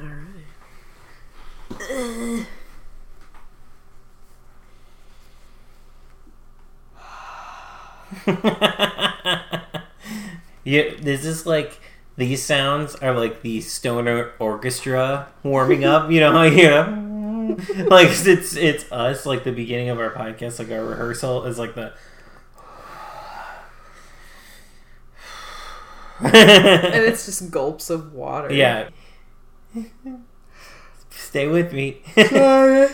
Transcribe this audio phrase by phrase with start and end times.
[0.00, 0.44] All right.
[10.64, 11.78] yeah, this is like
[12.16, 16.10] these sounds are like the stoner orchestra warming up.
[16.10, 17.56] You know you know,
[17.88, 21.74] like it's it's us like the beginning of our podcast, like our rehearsal is like
[21.74, 21.92] the.
[26.20, 28.52] And it's just gulps of water.
[28.52, 28.88] yeah.
[31.10, 32.00] Stay with me.
[32.14, 32.88] Sorry.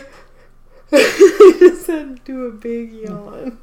[0.92, 3.58] I just had to do a big yawn.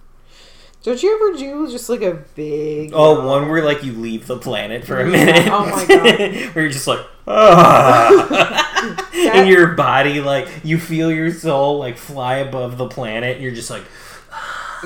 [0.84, 3.26] Don't you ever do just like a big Oh, yawn?
[3.26, 5.48] one where like you leave the planet for a minute.
[5.52, 6.06] Oh my God.
[6.56, 9.10] where you're just like, ah.
[9.14, 13.42] and your body like you feel your soul like fly above the planet.
[13.42, 13.84] You're just like,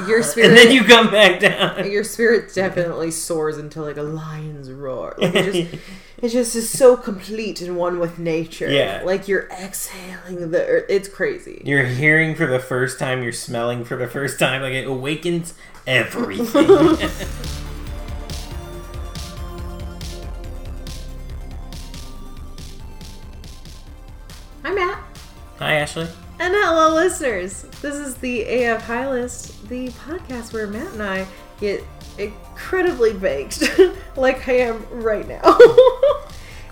[0.07, 1.89] your spirit and then you come back down.
[1.89, 5.15] your spirit definitely soars into like a lion's roar.
[5.17, 5.73] Like it just
[6.21, 8.69] it just is so complete and one with nature.
[8.69, 9.01] Yeah.
[9.03, 10.85] Like you're exhaling the earth.
[10.89, 11.61] It's crazy.
[11.65, 13.23] You're hearing for the first time.
[13.23, 14.61] You're smelling for the first time.
[14.61, 15.53] Like it awakens
[15.85, 16.67] everything.
[24.63, 25.03] Hi Matt.
[25.57, 26.07] Hi, Ashley.
[26.39, 27.63] And hello, listeners.
[27.81, 31.25] This is the AF High List, the podcast where Matt and I
[31.61, 31.81] get
[32.17, 33.63] incredibly baked,
[34.17, 35.41] like I am right now.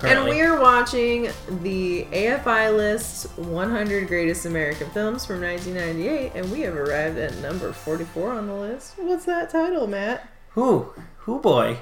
[0.03, 1.29] and we are watching
[1.63, 7.71] the AFI List 100 Greatest American Films from 1998, and we have arrived at number
[7.71, 8.95] 44 on the list.
[8.97, 10.29] What's that title, Matt?
[10.49, 10.91] Who?
[11.19, 11.77] Who boy?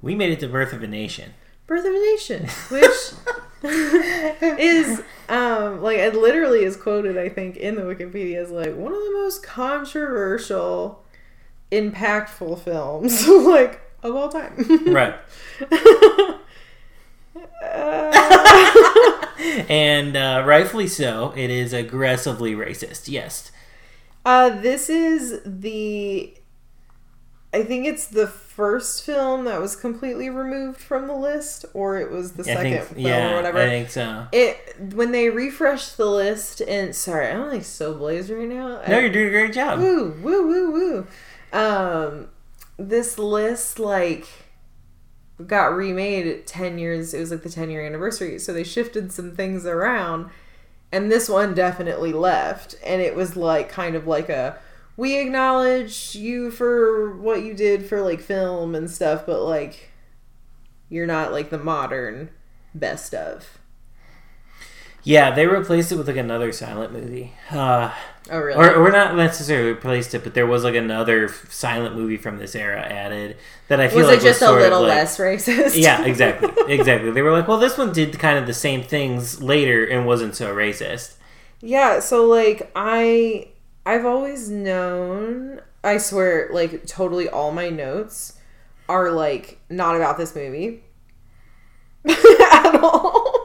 [0.00, 1.34] We made it to Birth of a Nation.
[1.66, 2.92] Birth of a Nation, which
[4.60, 8.92] is um like it literally is quoted I think in the Wikipedia as like one
[8.92, 11.02] of the most controversial,
[11.72, 14.54] impactful films like of all time.
[14.86, 15.14] Right.
[17.62, 19.26] Uh,
[19.68, 21.32] And uh, rightfully so.
[21.36, 23.08] It is aggressively racist.
[23.08, 23.50] Yes.
[24.24, 26.34] uh, this is the.
[27.54, 32.10] I think it's the first film that was completely removed from the list, or it
[32.10, 32.84] was the I second think.
[32.88, 33.32] film Yeah.
[33.32, 33.58] or whatever.
[33.58, 34.26] I think so.
[34.32, 38.82] It when they refreshed the list and sorry, I'm like so blazed right now.
[38.88, 39.78] No, I- you're doing a great job.
[39.78, 41.06] woo woo woo woo.
[41.58, 42.28] Um,
[42.76, 44.26] this list like
[45.46, 47.14] got remade ten years.
[47.14, 50.30] It was like the ten year anniversary, so they shifted some things around,
[50.92, 52.76] and this one definitely left.
[52.84, 54.58] And it was like kind of like a
[54.96, 59.90] we acknowledge you for what you did for like film and stuff, but like
[60.88, 62.30] you're not like the modern
[62.74, 63.58] best of.
[65.06, 67.32] Yeah, they replaced it with like another silent movie.
[67.50, 67.92] Uh,
[68.30, 68.58] Oh really?
[68.58, 72.54] or, or not necessarily replaced it, but there was like another silent movie from this
[72.54, 73.36] era added
[73.68, 75.76] that I feel was like it just a sort of, little like- less racist?
[75.78, 77.10] Yeah, exactly, exactly.
[77.10, 80.36] They were like, well, this one did kind of the same things later and wasn't
[80.36, 81.16] so racist.
[81.60, 83.48] Yeah, so like I
[83.86, 88.38] I've always known I swear like totally all my notes
[88.88, 90.82] are like not about this movie
[92.08, 93.40] at all.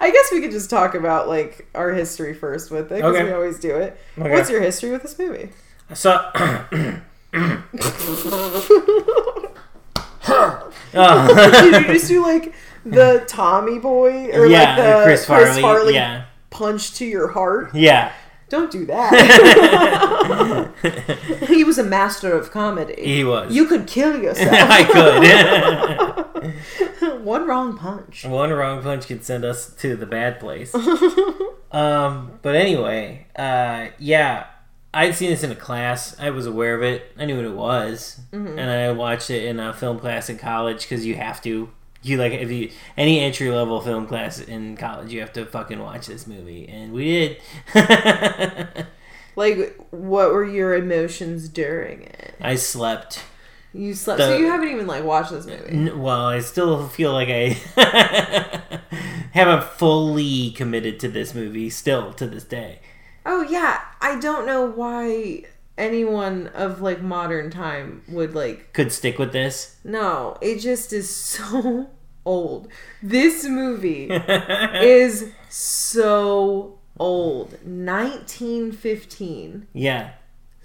[0.00, 3.24] I guess we could just talk about like our history first with it because Okay.
[3.24, 3.98] we always do it.
[4.18, 4.30] Okay.
[4.30, 5.50] What's your history with this movie?
[5.94, 7.00] So, Did
[7.34, 7.40] you
[10.94, 11.82] uh.
[11.92, 12.54] just do like
[12.84, 15.94] the Tommy Boy or yeah, like the Chris Farley.
[15.94, 17.74] Yeah, punch to your heart?
[17.74, 18.12] yeah.
[18.48, 19.14] Don't do that.
[21.48, 22.94] he was a master of comedy.
[23.02, 23.54] he was.
[23.54, 24.50] You could kill yourself.
[24.52, 26.24] I
[27.00, 27.20] could.
[27.24, 28.24] One wrong punch.
[28.24, 30.74] One wrong punch could send us to the bad place.
[31.72, 34.46] um, but anyway, uh, yeah,
[34.92, 36.14] I'd seen this in a class.
[36.20, 37.12] I was aware of it.
[37.18, 40.82] I knew what it was, and I watched it in a film class in college
[40.82, 41.70] because you have to.
[42.04, 45.78] You like if you any entry level film class in college, you have to fucking
[45.80, 47.04] watch this movie, and we
[47.74, 48.86] did.
[49.36, 52.36] Like, what were your emotions during it?
[52.40, 53.20] I slept.
[53.72, 55.70] You slept, The- so you haven't even like watched this movie.
[55.70, 57.58] N- Well, I still feel like I
[59.32, 62.78] haven't fully committed to this movie still to this day.
[63.26, 65.44] Oh yeah, I don't know why
[65.76, 68.72] anyone of like modern time would like.
[68.72, 69.80] Could stick with this.
[69.82, 71.90] No, it just is so
[72.24, 72.68] old.
[73.02, 77.52] This movie is so old.
[77.64, 79.66] 1915.
[79.72, 80.10] yeah.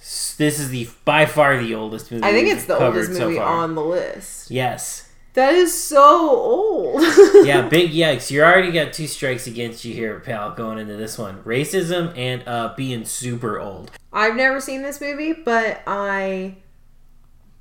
[0.01, 2.23] This is the by far the oldest movie.
[2.23, 3.63] I think it's the oldest movie far.
[3.63, 4.49] on the list.
[4.49, 5.11] Yes.
[5.33, 7.01] That is so old.
[7.45, 8.31] Yeah, big yikes.
[8.31, 11.43] You already got two strikes against you here, pal, going into this one.
[11.43, 13.91] Racism and uh being super old.
[14.13, 16.55] I've never seen this movie, but I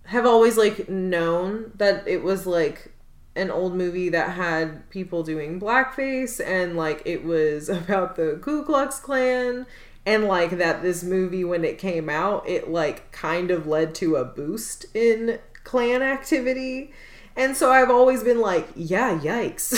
[0.05, 2.93] have always like known that it was like
[3.39, 8.65] an old movie that had people doing blackface and like it was about the Ku
[8.65, 9.67] Klux Klan
[10.05, 14.17] and like that this movie when it came out it like kind of led to
[14.17, 16.93] a boost in Klan activity.
[17.37, 19.71] And so I've always been like, yeah, yikes.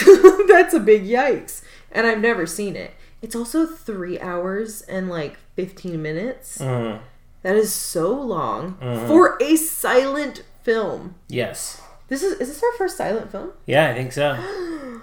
[0.48, 1.62] That's a big yikes.
[1.92, 2.92] And I've never seen it.
[3.20, 6.56] It's also 3 hours and like 15 minutes.
[6.58, 7.00] Mhm.
[7.42, 9.06] That is so long Mhm.
[9.08, 11.16] for a silent film.
[11.28, 11.82] Yes.
[12.10, 13.52] This is is this our first silent film?
[13.66, 14.36] Yeah, I think so.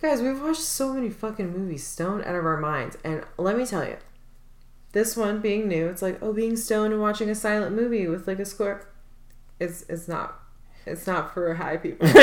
[0.00, 2.96] Guys, we've watched so many fucking movies stoned out of our minds.
[3.04, 3.98] And let me tell you,
[4.92, 8.26] this one being new, it's like, oh, being stoned and watching a silent movie with
[8.26, 8.88] like a score.
[9.60, 10.40] It's it's not.
[10.86, 12.08] It's not for high people.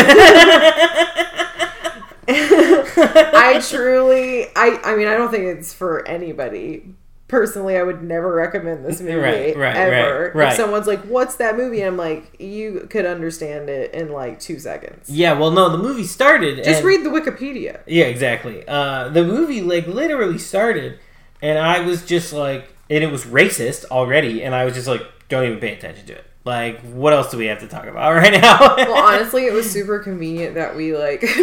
[2.28, 6.96] I truly I I mean I don't think it's for anybody.
[7.28, 10.32] Personally, I would never recommend this movie Right, right, ever.
[10.36, 10.50] right.
[10.52, 14.40] If someone's like, "What's that movie?" and I'm like, "You could understand it in like
[14.40, 16.58] 2 seconds." yeah, well, no, the movie started.
[16.64, 17.80] Just and- read the Wikipedia.
[17.88, 18.64] Yeah, exactly.
[18.68, 21.00] Uh, the movie like literally started,
[21.42, 25.02] and I was just like, and it was racist already, and I was just like,
[25.28, 26.26] don't even pay attention to it.
[26.44, 28.76] Like, what else do we have to talk about right now?
[28.78, 31.26] well, honestly, it was super convenient that we like.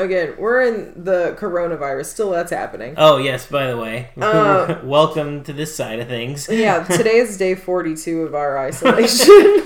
[0.00, 2.06] again, we're in the coronavirus.
[2.06, 2.94] Still, that's happening.
[2.96, 6.48] oh yes, by the way, Uh, welcome to this side of things.
[6.52, 9.64] Yeah, today is day forty-two of our isolation,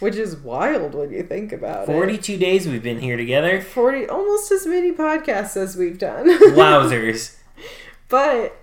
[0.00, 1.86] which is wild when you think about it.
[1.92, 3.60] Forty-two days we've been here together.
[3.60, 6.26] Forty, almost as many podcasts as we've done.
[6.54, 7.36] Wowzers!
[8.08, 8.56] But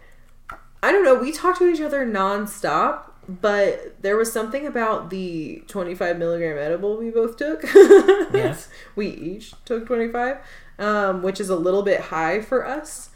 [0.84, 1.16] I don't know.
[1.16, 3.04] We talked to each other nonstop.
[3.30, 7.62] But there was something about the 25 milligram edible we both took.
[8.34, 8.70] Yes.
[8.96, 10.38] we each took 25,
[10.80, 13.10] um, which is a little bit high for us.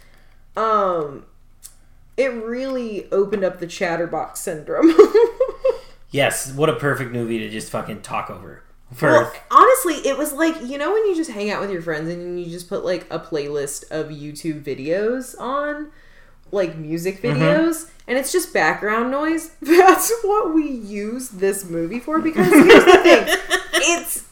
[0.55, 1.25] Um,
[2.17, 4.93] it really opened up the chatterbox syndrome.
[6.11, 8.63] Yes, what a perfect movie to just fucking talk over.
[8.93, 11.81] For well, honestly, it was like, you know, when you just hang out with your
[11.81, 15.89] friends and you just put like a playlist of YouTube videos on,
[16.51, 19.51] like music videos, and it's just background noise.
[19.61, 23.23] That's what we use this movie for because here's the thing
[23.73, 24.27] it's.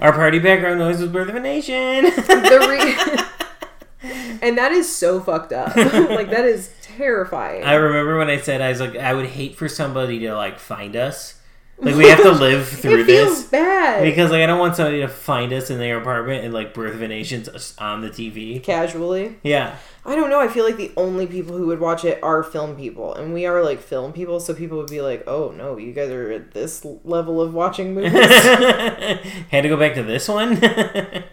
[0.00, 2.04] Our party background noise was Birth of a Nation.
[2.04, 4.08] the re-
[4.42, 5.74] and that is so fucked up.
[5.76, 7.62] like that is terrifying.
[7.64, 10.58] I remember when I said I was like, I would hate for somebody to like
[10.58, 11.35] find us.
[11.78, 14.02] Like we have to live through it feels this bad.
[14.02, 16.94] because like I don't want somebody to find us in their apartment and like Birth
[16.94, 18.62] of a Nation's on the TV.
[18.62, 20.40] Casually, Yeah, I don't know.
[20.40, 23.44] I feel like the only people who would watch it are film people, and we
[23.44, 26.52] are like film people, so people would be like, "Oh no, you guys are at
[26.52, 28.12] this level of watching movies."
[29.50, 30.58] had to go back to this one.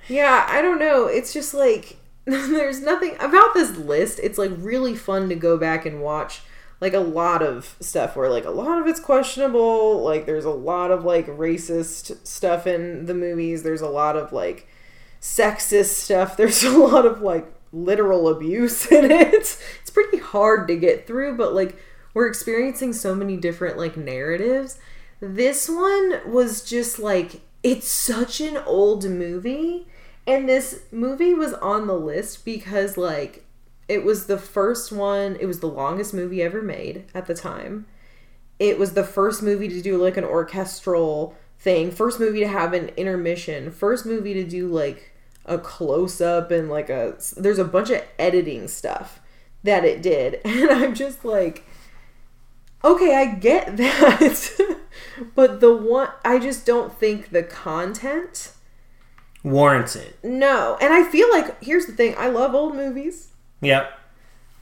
[0.09, 1.05] yeah, I don't know.
[1.05, 4.19] It's just like there's nothing about this list.
[4.21, 6.41] It's like really fun to go back and watch
[6.83, 10.03] like a lot of stuff where like a lot of it's questionable.
[10.03, 13.63] Like there's a lot of like racist stuff in the movies.
[13.63, 14.67] There's a lot of like
[15.21, 16.35] sexist stuff.
[16.37, 19.33] There's a lot of like literal abuse in it.
[19.81, 21.77] It's pretty hard to get through, but like
[22.13, 24.77] we're experiencing so many different like narratives.
[25.21, 29.87] This one was just like it's such an old movie
[30.27, 33.45] and this movie was on the list because like
[33.87, 37.85] it was the first one, it was the longest movie ever made at the time.
[38.59, 42.73] It was the first movie to do like an orchestral thing, first movie to have
[42.73, 45.11] an intermission, first movie to do like
[45.45, 49.19] a close up and like a there's a bunch of editing stuff
[49.63, 50.39] that it did.
[50.45, 51.65] And I'm just like
[52.85, 54.77] okay, I get that.
[55.35, 58.51] but the one I just don't think the content
[59.43, 60.17] Warrants it.
[60.23, 60.77] no.
[60.79, 63.32] And I feel like here's the thing, I love old movies.
[63.63, 63.99] Yep,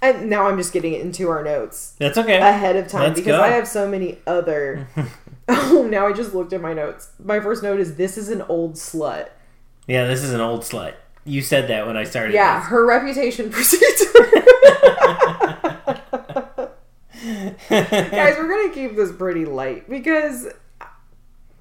[0.01, 2.37] And now I'm just getting it into our notes that's okay.
[2.37, 3.41] ahead of time Let's because go.
[3.41, 4.87] I have so many other
[5.47, 7.09] Oh, now I just looked at my notes.
[7.21, 9.29] My first note is this is an old slut.
[9.87, 10.93] yeah, this is an old slut.
[11.25, 12.33] You said that when I started.
[12.33, 12.69] Yeah, this.
[12.69, 14.05] her reputation precedes
[17.69, 20.47] Guys, we're gonna keep this pretty light because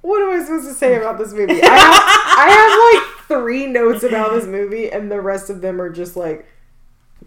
[0.02, 1.60] what am I supposed to say about this movie?
[1.62, 2.02] I have,
[2.38, 6.16] I have like three notes about this movie, and the rest of them are just
[6.16, 6.46] like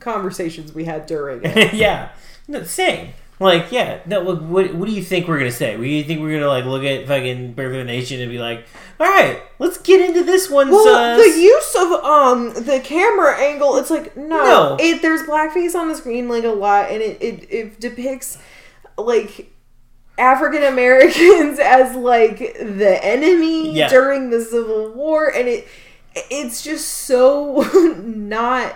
[0.04, 1.74] conversations we had during it.
[1.74, 2.10] yeah,
[2.48, 3.14] no, same.
[3.40, 4.22] Like, yeah, no.
[4.22, 5.76] Look, what what do you think we're gonna say?
[5.76, 8.32] What do you think we're gonna like look at fucking Birth of a Nation and
[8.32, 8.66] be like,
[9.00, 10.70] all right, let's get into this one.
[10.70, 14.78] Well, uh, the use of um the camera angle, it's like no, No.
[14.80, 18.38] it there's blackface on the screen like a lot, and it it, it depicts
[19.00, 19.52] like
[20.18, 23.90] African Americans as like the enemy Yeah.
[23.90, 25.68] during the Civil War, and it
[26.16, 27.68] it's just so
[28.06, 28.76] not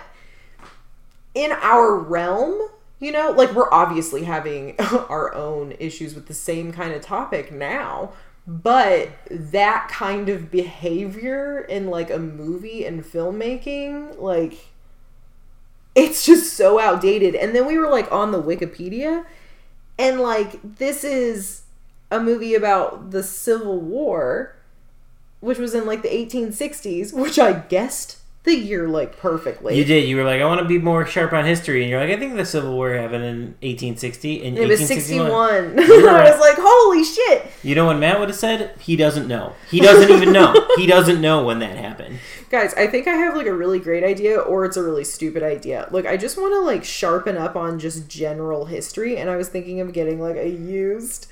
[1.38, 2.68] in our realm.
[3.00, 7.52] You know, like we're obviously having our own issues with the same kind of topic
[7.52, 8.12] now,
[8.44, 14.66] but that kind of behavior in like a movie and filmmaking, like
[15.94, 17.36] it's just so outdated.
[17.36, 19.24] And then we were like on the Wikipedia
[19.96, 21.62] and like this is
[22.10, 24.56] a movie about the Civil War,
[25.38, 29.76] which was in like the 1860s, which I guessed the year like perfectly.
[29.76, 30.08] You did.
[30.08, 32.18] You were like, I want to be more sharp on history, and you're like, I
[32.18, 34.42] think the Civil War happened in 1860.
[34.42, 35.76] In It was 1861.
[35.76, 35.88] 61.
[35.88, 37.50] You're I was like, holy shit.
[37.62, 38.78] You know what Matt would have said?
[38.80, 39.54] He doesn't know.
[39.70, 40.54] He doesn't even know.
[40.78, 42.20] He doesn't know when that happened.
[42.50, 45.42] Guys, I think I have like a really great idea or it's a really stupid
[45.42, 45.88] idea.
[45.90, 49.48] Look, I just want to like sharpen up on just general history and I was
[49.48, 51.26] thinking of getting like a used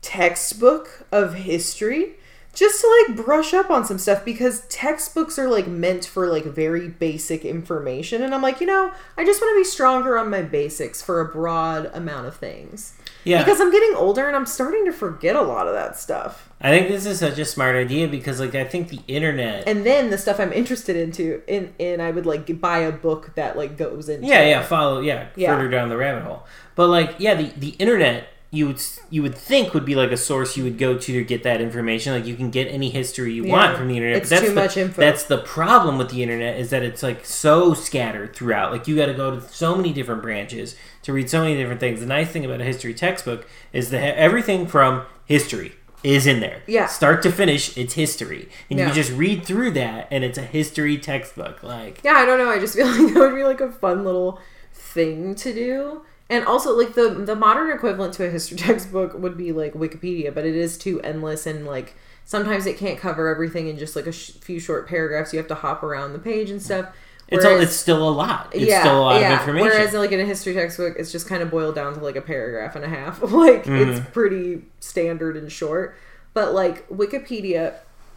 [0.00, 2.14] textbook of history
[2.58, 6.44] just to like brush up on some stuff because textbooks are like meant for like
[6.44, 10.28] very basic information and I'm like, you know, I just want to be stronger on
[10.30, 12.94] my basics for a broad amount of things.
[13.24, 13.44] Yeah.
[13.44, 16.48] Because I'm getting older and I'm starting to forget a lot of that stuff.
[16.60, 19.68] I think this is such a smart idea because, like, I think the internet.
[19.68, 23.34] and then the stuff I'm interested into, in in I would like buy a book
[23.36, 24.26] that like goes into.
[24.26, 25.54] yeah, yeah, follow, yeah, Yeah.
[25.54, 26.46] further down the rabbit hole.
[26.74, 30.16] But like, yeah, the the internet you would you would think would be like a
[30.16, 32.14] source you would go to to get that information.
[32.14, 33.52] Like, you can get any history you Yeah.
[33.52, 34.16] want from the internet.
[34.22, 35.00] It's but that's too the, much info.
[35.02, 38.72] That's the problem with the internet is that it's like so scattered throughout.
[38.72, 41.80] Like, you got to go to so many different branches to read so many different
[41.80, 42.00] things.
[42.00, 46.62] The nice thing about a history textbook is that everything from history is in there.
[46.66, 46.86] Yeah.
[46.86, 48.48] Start to finish, it's history.
[48.70, 48.88] And Yeah.
[48.88, 51.62] you just read through that and it's a history textbook.
[51.62, 52.48] Like Yeah, I don't know.
[52.48, 54.40] I just feel like that would be like a fun little
[54.72, 56.02] thing to do.
[56.30, 60.34] And also, like the the modern equivalent to a history textbook would be like Wikipedia,
[60.34, 61.94] but it is too endless and like
[62.24, 65.32] sometimes it can't cover everything in just like a sh- few short paragraphs.
[65.32, 66.94] You have to hop around the page and stuff.
[67.28, 68.50] it's a, Whereas- it's still a lot.
[68.52, 69.68] It's still a lot of information.
[69.68, 72.20] Whereas like in a history textbook, it's just kind of boiled down to like a
[72.20, 73.22] paragraph and a half.
[73.32, 73.90] like Mm-hmm.
[73.90, 75.96] it's pretty standard and short.
[76.34, 77.74] But like Wikipedia,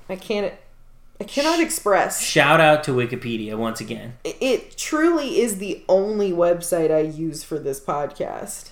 [0.09, 0.53] I can't,
[1.21, 2.19] I cannot express.
[2.19, 4.13] Shout out to Wikipedia once again.
[4.23, 8.71] It truly is the only website I use for this podcast.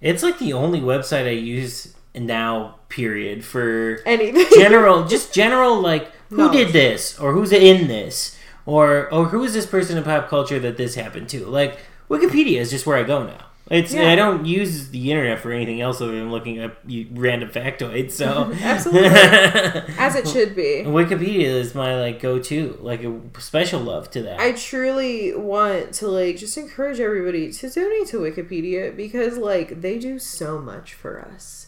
[0.00, 4.46] It's like the only website I use now, period, for Anything.
[4.56, 6.52] general, just general, like who Knowledge.
[6.52, 10.60] did this or who's in this or or who is this person in pop culture
[10.60, 11.46] that this happened to.
[11.46, 13.46] Like Wikipedia is just where I go now.
[13.70, 14.08] It's Yeah.
[14.08, 16.78] I don't use the internet for anything else other than looking up
[17.12, 18.12] random factoids.
[18.12, 19.08] So Absolutely.
[19.98, 20.84] As it should be.
[20.86, 24.40] Wikipedia is my like go to, like a special love to that.
[24.40, 29.98] I truly want to like just encourage everybody to donate to Wikipedia because like they
[29.98, 31.66] do so much for us.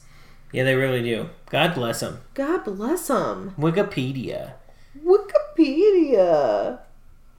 [0.53, 1.29] yeah, they really do.
[1.51, 2.21] God bless them.
[2.35, 3.55] God bless them.
[3.59, 4.55] Wikipedia.
[5.05, 6.81] Wikipedia.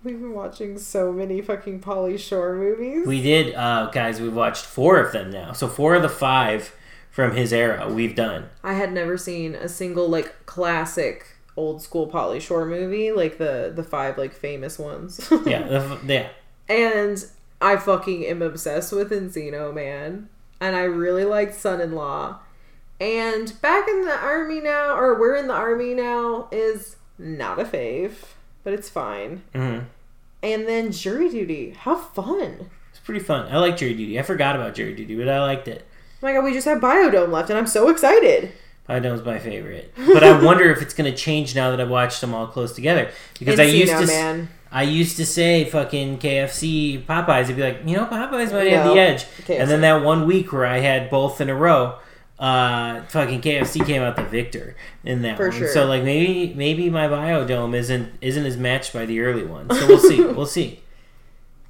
[0.04, 3.06] We've been watching so many fucking Pauly Shore movies.
[3.06, 4.20] We did, uh, guys.
[4.20, 5.54] We've watched four of them now.
[5.54, 6.76] So four of the five
[7.12, 8.50] from his era we've done.
[8.64, 11.28] I had never seen a single like classic
[11.58, 15.30] old school Pauly Shore movie, like the the five like famous ones.
[15.46, 16.30] Yeah, the, yeah.
[16.70, 17.24] and
[17.62, 20.30] I fucking am obsessed with Encino Man,
[20.60, 22.40] and I really liked Son in Law.
[23.00, 27.66] And back in the army now, or we're in the army now, is not a
[27.66, 28.14] fave,
[28.64, 29.44] but it's fine.
[29.54, 29.80] hmm
[30.44, 32.70] And then Jury Duty, how fun!
[32.90, 33.52] It's pretty fun.
[33.52, 34.20] I like Jury Duty.
[34.20, 35.86] I forgot about Jury Duty, but I liked it.
[36.22, 38.52] Oh my god, we just have Biodome left, and I'm so excited.
[38.90, 42.34] Biodome's my favorite, but I wonder if it's gonna change now that I've watched them
[42.34, 43.10] all close together.
[43.40, 44.50] Because I used to, Man.
[44.72, 47.50] I used to say fucking KFC, Popeyes.
[47.50, 49.24] I'd be like, you know, Popeyes might have the edge.
[49.26, 49.60] KFC.
[49.60, 52.00] And then that one week where I had both in a row,
[52.42, 55.58] uh, fucking KFC came out the victor in that For one.
[55.58, 55.68] sure.
[55.70, 59.70] So like maybe maybe my Biodome isn't isn't as matched by the early one.
[59.70, 60.22] So we'll see.
[60.26, 60.82] we'll see.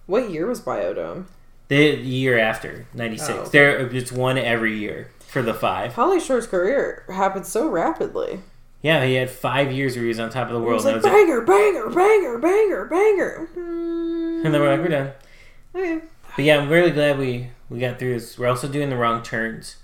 [0.07, 1.25] What year was Biodome?
[1.67, 3.37] The year after ninety six.
[3.37, 3.45] Oh.
[3.51, 5.93] There it's one every year for the five.
[5.93, 8.39] Pauly Shore's career happened so rapidly.
[8.81, 10.73] Yeah, he had five years where he was on top of the It world.
[10.75, 11.11] was like was it.
[11.11, 13.49] banger, banger, banger, banger, banger.
[13.53, 14.41] Hmm.
[14.45, 15.11] And then we're like, we're done.
[15.75, 16.01] Okay.
[16.35, 18.39] But yeah, I'm really glad we we got through this.
[18.39, 19.75] We're also doing the wrong turns.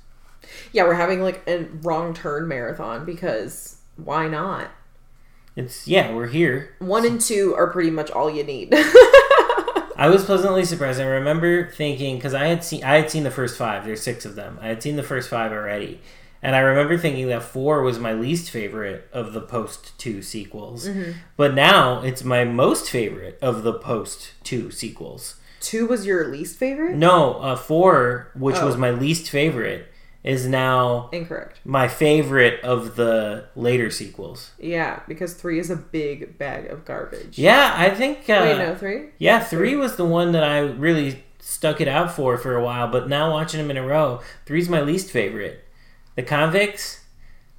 [0.71, 4.69] Yeah, we're having like a wrong turn marathon because why not?
[5.55, 6.75] It's yeah, we're here.
[6.79, 8.69] One and two are pretty much all you need.
[9.99, 11.01] I was pleasantly surprised.
[11.01, 13.83] I remember thinking because I had seen I had seen the first five.
[13.85, 14.59] There's six of them.
[14.61, 15.99] I had seen the first five already,
[16.43, 20.87] and I remember thinking that four was my least favorite of the post two sequels.
[21.35, 25.37] But now it's my most favorite of the post two sequels.
[25.59, 26.95] two was your least favorite?
[26.95, 28.67] No, uh, four, which Oh.
[28.67, 29.87] was my least favorite,
[30.27, 31.59] is now Incorrect.
[31.63, 34.51] my favorite of the later sequels.
[34.59, 37.39] Yeah, because three is a big bag of garbage.
[37.39, 38.29] Yeah, I think.
[38.29, 39.05] Uh, Wait, no, three?
[39.17, 42.87] Yeah, three was the one that I really stuck it out for for a while,
[42.89, 45.63] but now watching them in a row, three's my least favorite.
[46.15, 47.05] The convicts,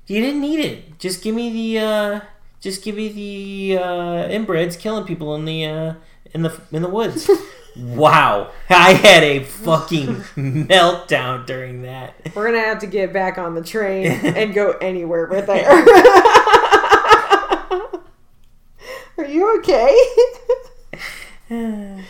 [0.07, 0.99] You didn't need it.
[0.99, 2.21] Just give me the uh
[2.61, 5.95] just give me the uh inbreds killing people in the uh
[6.35, 7.31] in the in the woods.
[7.79, 8.51] wow.
[8.69, 10.07] I had a fucking
[10.37, 12.15] meltdown during that.
[12.35, 15.69] We're gonna have to get back on the train and go anywhere with there.
[19.19, 19.97] Are you okay?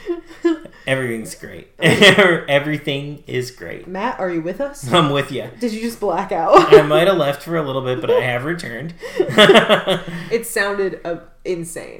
[0.86, 1.68] Everything's great.
[1.78, 3.86] Everything is great.
[3.86, 4.92] Matt, are you with us?
[4.92, 5.48] I'm with you.
[5.58, 6.72] Did you just black out?
[6.74, 8.94] I might have left for a little bit, but I have returned.
[9.18, 11.96] it sounded uh, insane.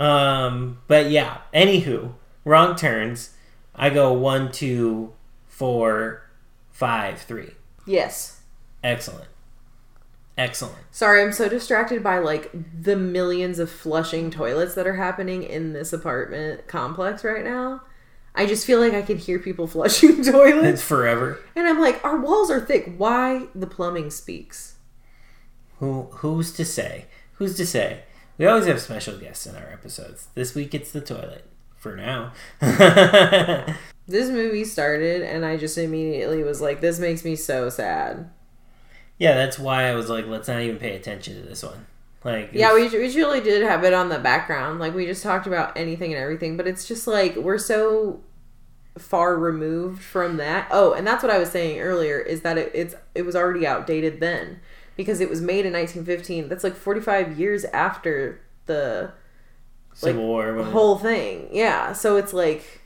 [0.00, 1.38] Um, but yeah.
[1.54, 2.14] Anywho,
[2.44, 3.36] wrong turns.
[3.74, 5.12] I go one, two,
[5.46, 6.22] four,
[6.70, 7.50] five, three.
[7.86, 8.40] yes.
[8.82, 9.28] Excellent.
[10.38, 10.78] Excellent.
[10.90, 12.50] Sorry, I'm so distracted by like
[12.82, 17.82] the millions of flushing toilets that are happening in this apartment complex right now.
[18.34, 20.66] I just feel like I can hear people flushing toilets.
[20.66, 21.38] It's forever.
[21.54, 22.94] And I'm like, our walls are thick.
[22.96, 24.76] Why the plumbing speaks?
[25.78, 27.04] Who who's to say?
[27.34, 28.04] Who's to say?
[28.40, 30.28] We always have special guests in our episodes.
[30.34, 31.44] This week it's the toilet.
[31.76, 32.32] For now.
[34.08, 38.28] This movie started and I just immediately was like, this makes me so sad.
[39.18, 41.86] yeah, that's why I was like, let's not even pay attention to this one.
[42.24, 44.80] Like, Yeah, we, we truly did have it on the background.
[44.80, 48.20] Like, we just talked about anything and everything, but it's just like we're so
[48.98, 50.66] far removed from that.
[50.72, 53.66] Oh, and that's what I was saying earlier is that it, it's it was already
[53.66, 54.60] outdated then
[55.00, 56.50] because it was made in 1915.
[56.50, 59.12] That's like 45 years after the
[59.94, 60.58] Civil War.
[60.58, 61.48] it- whole thing.
[61.50, 62.82] Yeah, so it's like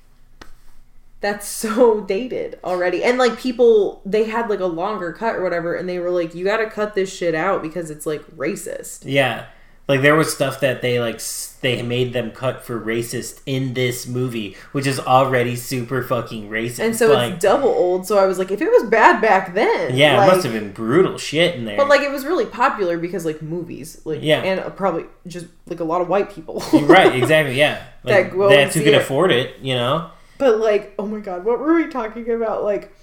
[1.21, 3.03] that's so dated already.
[3.03, 6.37] And like people they had like a longer cut or whatever and they were like
[6.37, 9.03] you got to cut this shit out because it's like racist.
[9.05, 9.47] Yeah,
[9.89, 11.21] like there was stuff that they like
[11.61, 16.79] they made them cut for racist in this movie, which is already super fucking racist.
[16.81, 18.07] And so like, it's double old.
[18.07, 20.53] So I was like, if it was bad back then, yeah, like, it must have
[20.53, 21.77] been brutal shit in there.
[21.77, 24.41] But like, it was really popular because like movies, like Yeah.
[24.43, 27.83] and uh, probably just like a lot of white people, right, exactly, yeah.
[28.03, 29.01] Like, That that's who could it.
[29.03, 30.11] afford it, you know.
[30.37, 32.63] But like, oh my god, what were we talking about?
[32.65, 32.95] Like,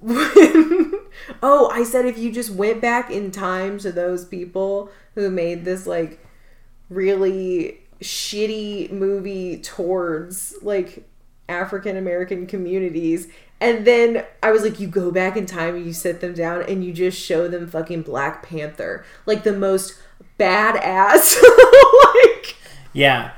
[0.00, 0.92] when,
[1.42, 5.64] oh, I said if you just went back in time to those people who made
[5.64, 6.20] this like
[6.88, 11.08] really shitty movie towards like
[11.48, 13.28] African American communities.
[13.60, 16.62] And then I was like, you go back in time and you sit them down
[16.68, 19.04] and you just show them fucking Black Panther.
[19.24, 19.98] Like the most
[20.38, 21.42] badass
[22.14, 22.56] like
[22.92, 23.32] Yeah,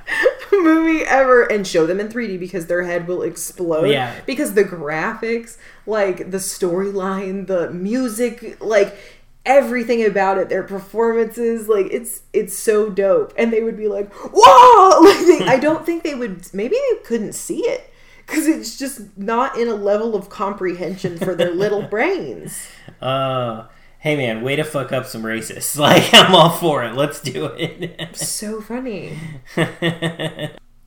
[0.62, 3.90] movie ever and show them in 3D because their head will explode.
[3.90, 4.14] Yeah.
[4.27, 8.97] Because the graphics, like the storyline, the music, like
[9.47, 13.33] everything about it, their performances, like it's it's so dope.
[13.38, 16.53] And they would be like, "Whoa!" Like they, I don't think they would.
[16.55, 17.90] Maybe they couldn't see it
[18.27, 22.66] because it's just not in a level of comprehension for their little brains.
[23.01, 23.66] uh,
[23.98, 25.78] hey man, way to fuck up some racists.
[25.88, 26.94] Like I'm all for it.
[26.94, 28.14] Let's do it.
[28.16, 29.18] So funny.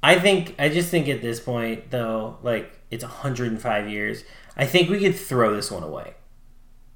[0.03, 4.23] I think I just think at this point though, like it's 105 years.
[4.57, 6.15] I think we could throw this one away.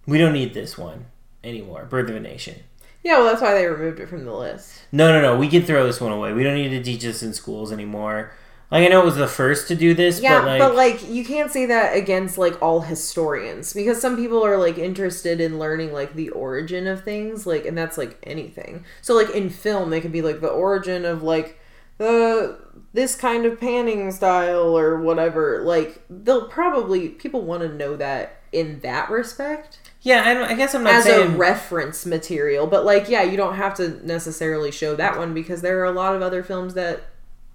[0.05, 1.05] We don't need this one
[1.43, 1.85] anymore.
[1.85, 2.63] Birth of a Nation.
[3.03, 4.81] Yeah, well, that's why they removed it from the list.
[4.91, 5.37] No, no, no.
[5.37, 6.33] We could throw this one away.
[6.33, 8.31] We don't need to teach this in schools anymore.
[8.75, 11.09] Like I know it was the first to do this, Yeah, but like, but like
[11.09, 15.59] you can't say that against like all historians because some people are like interested in
[15.59, 18.83] learning like the origin of things, like and that's like anything.
[19.01, 21.57] So like in film, they could be like the origin of like
[21.99, 22.59] the
[22.91, 25.61] this kind of panning style or whatever.
[25.63, 30.75] Like they'll probably people want to know that in that respect yeah, I, I guess
[30.75, 32.67] I'm not as saying a reference material.
[32.67, 35.91] But like, yeah, you don't have to necessarily show that one because there are a
[35.91, 37.01] lot of other films that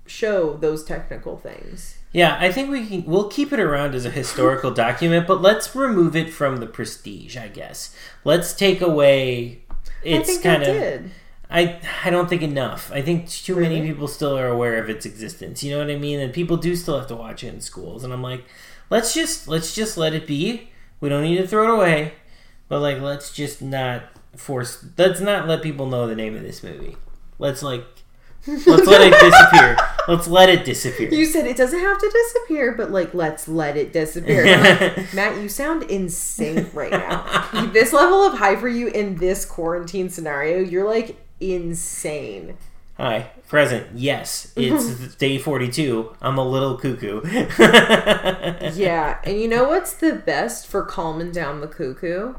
[0.07, 1.97] show those technical things.
[2.13, 3.05] Yeah, I think we can.
[3.05, 7.37] We'll keep it around as a historical document, but let's remove it from the prestige.
[7.37, 7.95] I guess.
[8.25, 9.63] Let's take away.
[10.03, 10.69] It's I think kind of.
[10.69, 11.11] did.
[11.51, 12.91] I I don't think enough.
[12.93, 15.63] I think too many people still are aware of its existence.
[15.63, 16.21] You know what I mean?
[16.21, 18.05] And people do still have to watch it in schools.
[18.05, 18.45] And I'm like,
[18.89, 20.71] let's just let's just let it be.
[21.01, 22.15] We don't need to throw it away.
[22.69, 24.05] But like, let's just not
[24.37, 24.85] force.
[24.97, 26.97] Let's not let people know the name of this movie.
[27.39, 27.85] Let's like,
[28.47, 29.77] let's let it disappear.
[30.09, 31.13] Let's let it disappear.
[31.13, 34.45] You said it doesn't have to disappear, but like, let's let it disappear.
[34.59, 37.67] Like, Matt, you sound insane right now.
[37.73, 42.57] this level of high for you in this quarantine scenario, you're like insane.
[42.97, 43.87] Hi, present.
[43.95, 46.17] Yes, it's day 42.
[46.21, 47.23] I'm a little cuckoo.
[48.75, 52.35] Yeah, and you know what's the best for calming down the cuckoo?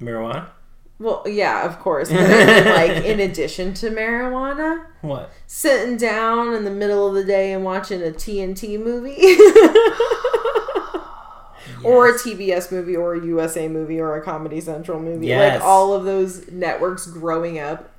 [0.00, 0.48] Marijuana?
[0.98, 2.08] Well, yeah, of course.
[2.10, 2.20] But
[2.66, 5.30] like, in addition to marijuana, What?
[5.46, 9.16] sitting down in the middle of the day and watching a TNT movie.
[11.84, 15.26] or a TBS movie or a USA movie or a Comedy Central movie.
[15.28, 15.60] Yes.
[15.60, 17.90] Like all of those networks growing up,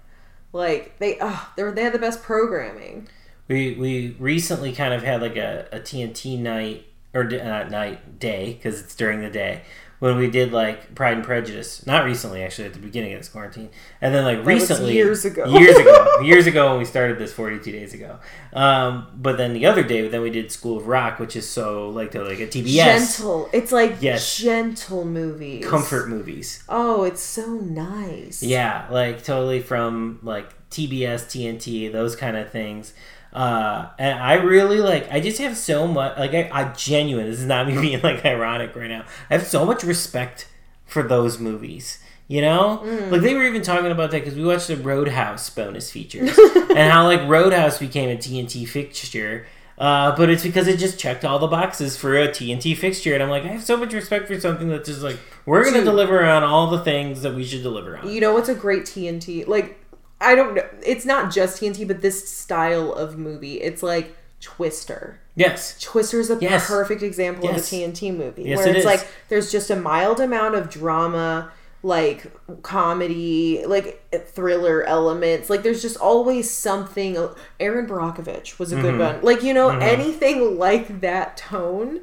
[0.54, 3.08] like they oh, they they had the best programming.
[3.48, 8.20] We we recently kind of had like a, a TNT night or not uh, night
[8.20, 9.62] day because it's during the day
[10.00, 11.86] when we did like Pride and Prejudice.
[11.88, 13.70] Not recently, actually, at the beginning of this quarantine,
[14.02, 15.46] and then like was recently, years ago.
[15.60, 18.20] years ago, years ago when we started this forty two days ago.
[18.54, 21.90] Um, but then the other day, then we did School of Rock, which is so
[21.90, 22.74] like the like a TBS
[23.18, 23.50] Gentle.
[23.54, 24.38] It's like Yes.
[24.38, 25.66] gentle movies.
[25.66, 26.64] comfort movies.
[26.70, 28.44] Oh, it's so nice.
[28.44, 32.94] Yeah, like totally from like TBS, TNT, those kind of things.
[33.38, 35.12] Uh, and I really like.
[35.12, 36.18] I just have so much.
[36.18, 37.30] Like, I, I genuine.
[37.30, 39.06] This is not me being like ironic right now.
[39.30, 40.48] I have so much respect
[40.88, 42.00] for those movies.
[42.28, 45.90] You know, like they were even talking about that because we watched the Roadhouse bonus
[45.90, 49.46] features and how like Roadhouse became a TNT fixture.
[49.78, 53.22] Uh, but it's because it just checked all the boxes for a TNT fixture, and
[53.22, 55.86] I'm like, I have so much respect for something that's just like we're gonna Dude.
[55.86, 58.10] deliver on all the things that we should deliver on.
[58.10, 59.48] You know what's a great TNT?
[59.48, 59.80] Like,
[60.20, 60.66] I don't know.
[60.86, 63.62] It's not just TNT, but this style of movie.
[63.62, 65.20] It's like Twister.
[65.36, 65.76] Yes.
[65.80, 66.68] Twister is a Yes.
[66.68, 67.58] perfect example Yes.
[67.60, 68.86] of a TNT movie Yes, where it it's is.
[68.86, 71.52] like there's just a mild amount of drama,
[71.84, 72.26] like
[72.64, 75.50] comedy, like thriller elements.
[75.50, 77.18] Like there's just always something.
[77.60, 79.16] Erin Brockovich was a good Mm-hmm.
[79.16, 79.20] one.
[79.22, 82.02] Like you know anything like that tone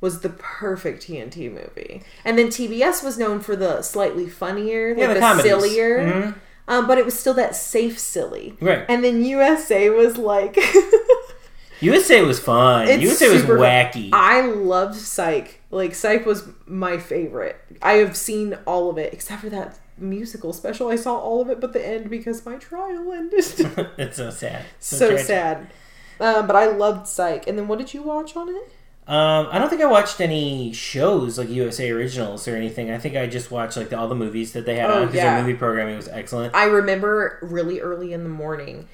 [0.00, 2.02] was the perfect TNT movie.
[2.24, 5.98] And then TBS was known for the slightly funnier, like Yeah, the the, sillier.
[6.04, 6.34] Mhm.
[6.68, 8.56] Um, but it was still that safe silly.
[8.60, 8.84] Right.
[8.88, 10.56] And then USA was like
[11.80, 12.88] USA was fun.
[12.88, 13.56] It's USA was fun.
[13.56, 14.10] wacky.
[14.12, 15.62] I loved Psych.
[15.70, 17.56] Like Psych was my favorite.
[17.80, 20.88] I have seen all of it except for that musical special.
[20.88, 23.44] I saw all of it but the end because my trial ended.
[23.98, 24.64] it's so sad.
[24.78, 25.26] so tragic.
[25.26, 25.70] sad.
[26.20, 27.46] Um, but I loved Psych.
[27.46, 28.72] And then what did you watch on it?
[29.08, 32.90] Um, I don't think I watched any shows like USA Originals or anything.
[32.90, 35.00] I think I just watched like the, all the movies that they had Oh, on
[35.06, 35.34] because yeah.
[35.36, 36.54] their movie programming was excellent.
[36.54, 38.86] I remember really early in the morning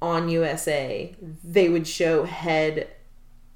[0.00, 2.86] on USA, they would show Head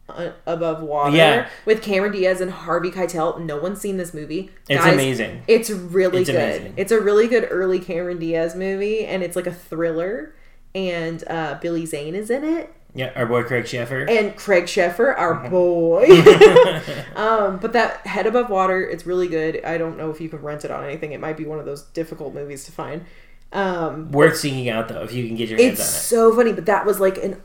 [0.08, 1.48] uh, Above Water Yeah.
[1.64, 3.40] with Cameron Diaz and Harvey Keitel.
[3.44, 4.50] No one's seen this movie.
[4.68, 5.42] It's Guys, amazing.
[5.46, 6.36] It's really It's good.
[6.56, 6.74] amazing.
[6.76, 10.34] It's a really good early Cameron Diaz movie, and it's like a thriller.
[10.74, 14.08] And uh, Billy Zane is in it, Yeah, our boy Craig Sheffer.
[14.10, 15.50] and Craig Sheffer, our Mm-hmm.
[15.50, 16.06] boy.
[17.20, 19.64] um, but that Head Above Water, it's really good.
[19.64, 21.12] I don't know if you can rent it on anything.
[21.12, 23.04] It might be one of those difficult movies to find.
[23.52, 26.52] Um, Worth seeking out though if you can get your hands it's on so funny,
[26.52, 27.40] but that was like an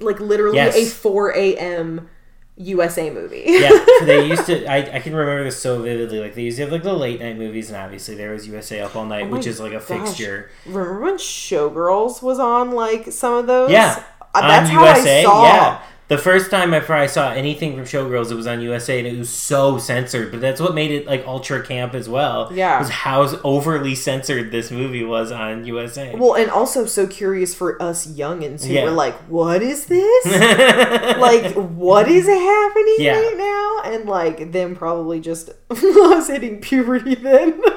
[0.00, 0.76] like literally Yes.
[0.76, 2.08] a 4 a.m.
[2.56, 3.42] USA movie.
[3.46, 3.62] it.
[4.00, 4.66] Yeah, they used to.
[4.66, 6.20] I, I can remember this so vividly.
[6.20, 8.80] Like they used to have like the late night movies, and obviously there was USA
[8.80, 9.84] Up All Night, Oh which is like a gosh.
[9.84, 10.50] fixture.
[10.66, 13.70] Remember when Showgirls was on like some of those?
[13.70, 14.02] Yeah,
[14.34, 15.20] Uh, that's on how USA.
[15.20, 15.44] I saw.
[15.44, 19.06] Yeah, the first time ever I saw anything from Showgirls, it was on USA, and
[19.08, 20.30] it was so censored.
[20.30, 22.50] But that's what made it like ultra camp as well.
[22.52, 22.78] Yeah.
[22.78, 26.14] was how overly censored this movie was on USA.
[26.14, 28.84] Well, and also so curious for us youngins who Yeah.
[28.84, 30.26] were like, "What is this?
[31.18, 33.18] like, what is happening Yeah.
[33.18, 37.60] right now?" And like them probably just was hitting puberty then.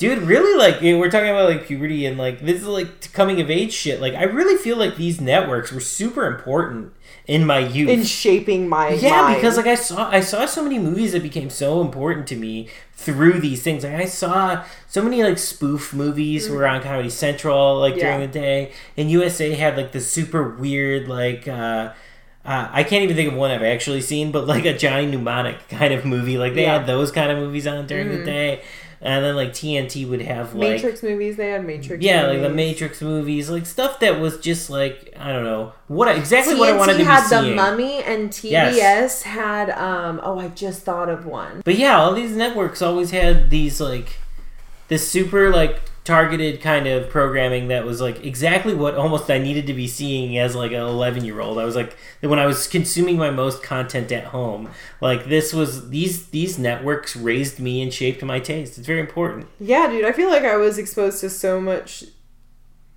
[0.00, 3.12] Dude, really, like you know, we're talking about like puberty and like this is like
[3.12, 4.00] coming of age shit.
[4.00, 6.92] Like I really feel like these networks were super important
[7.26, 7.90] in my youth.
[7.90, 9.34] in shaping my yeah, mind.
[9.36, 12.68] because like I saw I saw so many movies that became so important to me
[12.94, 13.84] through these things.
[13.84, 18.26] Like I saw so many like spoof movies were on Comedy Central like during the
[18.26, 21.46] day, and USA had like the super weird like.
[21.46, 21.92] uh
[22.42, 25.68] uh, I can't even think of one I've actually seen, but like a Johnny Mnemonic
[25.68, 26.38] kind of movie.
[26.38, 26.78] Like they Yeah.
[26.78, 28.62] had those kind of movies on during the day,
[29.02, 32.04] and then like TNT would have like Matrix movies, they had Matrix.
[32.04, 32.56] yeah, like the movies.
[32.56, 36.76] Matrix movies, like stuff that was just like I don't know what exactly what I
[36.76, 37.56] wanted to TNT had be the.
[37.56, 39.22] Mummy, and TBS Yes.
[39.22, 40.20] had um.
[40.22, 41.62] Oh, I just thought of one.
[41.64, 44.18] But yeah, all these networks always had these like
[44.88, 49.66] this super like targeted kind of programming that was like exactly what almost I needed
[49.68, 51.58] to be seeing as like an 11 year old.
[51.58, 54.70] I was like when I was consuming my most content at home,
[55.00, 58.76] like this was these these networks raised me and shaped my taste.
[58.78, 59.46] It's very important.
[59.60, 62.04] Yeah, dude, I feel like I was exposed to so much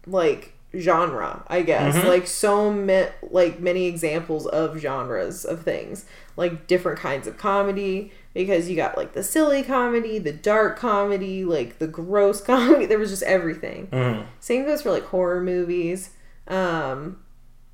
[0.08, 1.95] like genre, I guess.
[1.95, 2.06] Mhm.
[2.06, 6.06] Like so ma- like many examples of genres of things.
[6.36, 11.43] Like different kinds of comedy because you got like the silly comedy, the dark comedy,
[11.46, 12.86] like the gross comedy.
[12.86, 13.88] There was just everything.
[13.91, 14.26] Mhm.
[14.39, 16.12] Same goes for like horror movies.
[16.48, 17.19] Um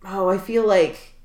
[0.06, 1.16] oh, I feel like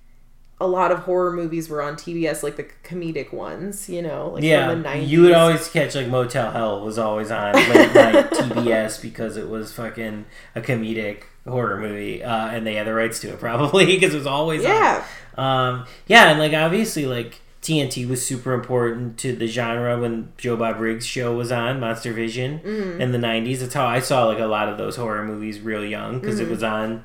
[0.61, 4.45] a lot of horror movies were on TBS, like the comedic ones, you know, like
[4.45, 5.09] yeah, from the 90s.
[5.09, 9.49] you would always catch like Motel Hell was always on late night TBS because it
[9.49, 13.85] was fucking a comedic horror movie, uh, and they had the rights to it probably
[13.99, 14.71] because it was always on.
[14.71, 15.05] Yeah.
[15.37, 20.57] Um, yeah, and like obviously, like TNT was super important to the genre when Joe
[20.57, 23.01] Bob Briggs' show was on MonsterVision Mm-hmm.
[23.01, 23.59] in the '90s.
[23.61, 26.49] That's how I saw like a lot of those horror movies real young because Mm-hmm.
[26.49, 27.05] it was on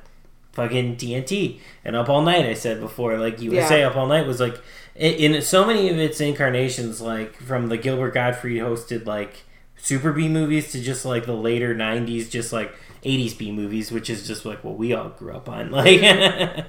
[0.52, 2.44] fucking TNT and Up All Night.
[2.46, 3.88] I said before, like USA Yeah.
[3.88, 4.60] Up All Night was like
[4.94, 9.44] in, in so many of its incarnations, like from the Gilbert Gottfried hosted like
[9.76, 12.72] super B movies to just like the later '90s, just like
[13.04, 15.70] '80s B movies, which is just like what we all grew up on.
[15.70, 16.02] Like,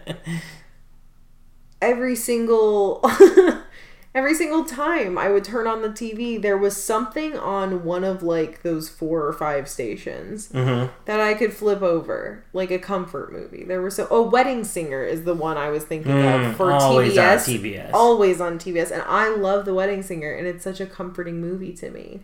[1.81, 3.01] every single
[4.13, 8.21] every single time I would turn on the TV, there was something on one of
[8.23, 10.89] like those four or five stations Mhm.
[11.05, 13.63] that I could flip over, like a comfort movie.
[13.63, 16.71] There was so oh, Wedding Singer is the one I was thinking Mm, of for
[16.71, 17.45] always on TBS.
[17.45, 17.89] TBS.
[17.93, 21.73] Always on TBS, and I love The Wedding Singer, and it's such a comforting movie
[21.73, 22.19] to me.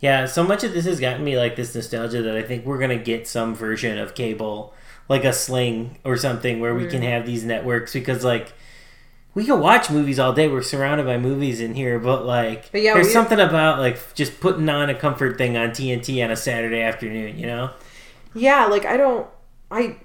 [0.00, 2.78] Yeah, so much of this has gotten me like this nostalgia that I think we're
[2.78, 4.72] gonna get some version of cable,
[5.08, 7.10] like a Sling or something, where we can Mm.
[7.10, 8.52] have these networks because like
[9.38, 10.48] we can watch movies all day.
[10.48, 14.40] We're surrounded by movies in here, but like But yeah, there's something about like just
[14.40, 17.38] putting on a comfort thing on TNT on a Saturday afternoon.
[17.38, 17.70] You know?
[18.34, 19.28] Yeah, like I don't
[19.70, 19.98] I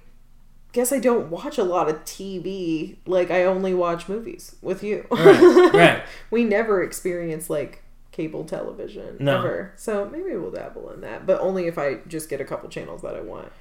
[0.71, 2.97] guess I don't watch a lot of TV.
[3.07, 5.07] Like I only watch movies with you.
[5.09, 6.03] Right, right.
[6.29, 9.39] we never experience like cable television No.
[9.39, 9.73] ever.
[9.77, 13.01] So maybe we'll dabble in that, but only if I just get a couple channels
[13.01, 13.51] that I want.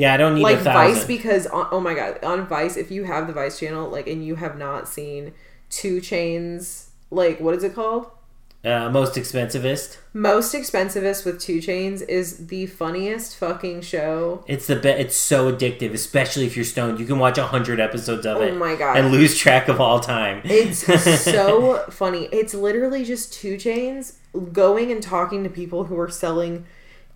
[0.00, 0.58] Yeah, I don't need like.
[0.60, 4.06] Vice because on, oh my god, on Vice if you have the Vice channel like
[4.06, 5.32] and you have not seen
[5.70, 8.06] 2 Chainz like what is it called?
[8.62, 9.96] uh, most expensivest.
[10.12, 14.44] Most expensivest with 2 Chainz is the funniest fucking show.
[14.46, 17.00] It's the be- It's so addictive, especially if you're stoned.
[17.00, 18.54] You can watch a hundred episodes of Oh it.
[18.56, 18.98] my God.
[18.98, 20.42] And lose track of all time.
[20.44, 20.80] It's
[21.24, 22.28] so funny.
[22.32, 24.16] It's literally just 2 Chainz
[24.52, 26.66] going and talking to people who are selling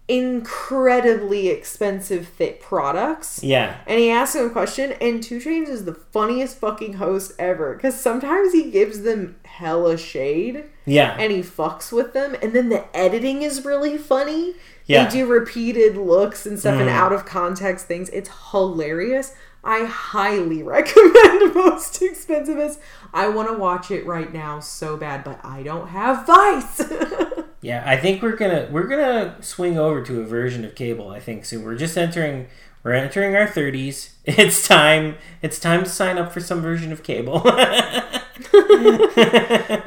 [0.08, 3.42] incredibly expensive fit products.
[3.42, 3.76] yeah.
[3.86, 7.74] And he asks him a question, and 2 Chainz is the funniest fucking host ever.
[7.74, 11.16] Because sometimes he gives them hella shade Yeah.
[11.18, 14.54] and he fucks with them, and then the editing is really funny.
[14.86, 15.04] Yeah.
[15.04, 16.92] They do repeated looks and stuff and Mhm.
[16.92, 18.10] out of context things.
[18.10, 19.32] It's hilarious.
[19.66, 22.76] I highly recommend Most Expensivest.
[23.14, 26.82] I want to watch it right now so bad, but I don't have Vice.
[27.64, 31.08] Yeah, I think we're gonna we're gonna swing over to a version of cable.
[31.10, 31.64] I think soon.
[31.64, 32.48] We're just entering
[32.82, 34.10] we're entering our thirties.
[34.26, 37.42] It's time it's time to sign up for some version of cable.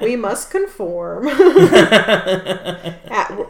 [0.01, 1.27] we must conform.
[1.27, 1.37] At-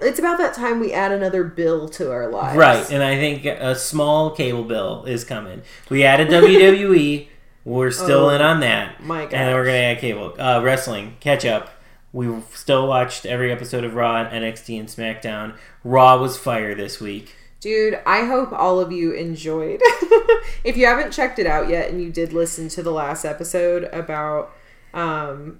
[0.02, 2.58] it's about that time we add another bill to our lives.
[2.58, 5.62] right, and I think a small cable bill is coming.
[5.90, 7.28] We added WWE.
[7.66, 9.04] We're still Oh, in on that.
[9.04, 10.34] my And then we're gonna add cable.
[10.40, 11.70] Uh, wrestling catch up.
[12.18, 15.56] We've still watched every episode of Raw and NXT and SmackDown.
[15.84, 17.36] Raw was fire this week.
[17.60, 19.80] Dude, I hope all of you enjoyed.
[20.64, 23.84] if you haven't checked it out yet and you did listen to the last episode
[23.94, 24.52] about
[24.96, 25.60] um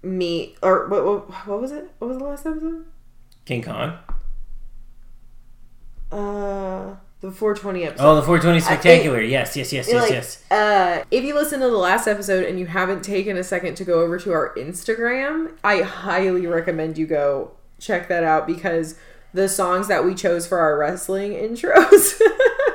[0.00, 1.90] me or what what, what was it?
[1.98, 2.84] What was the last episode?
[3.44, 3.98] King Kong.
[6.12, 8.04] Uh the 420 episode.
[8.04, 9.20] Oh, the 420 spectacular.
[9.20, 10.50] yes, yes, yes, yes, like, yes.
[10.50, 13.84] Uh, if you listen to the last episode and you haven't taken a second to
[13.84, 18.96] go over to our Instagram, I highly recommend you go check that out because
[19.32, 22.20] the songs that we chose for our wrestling intros,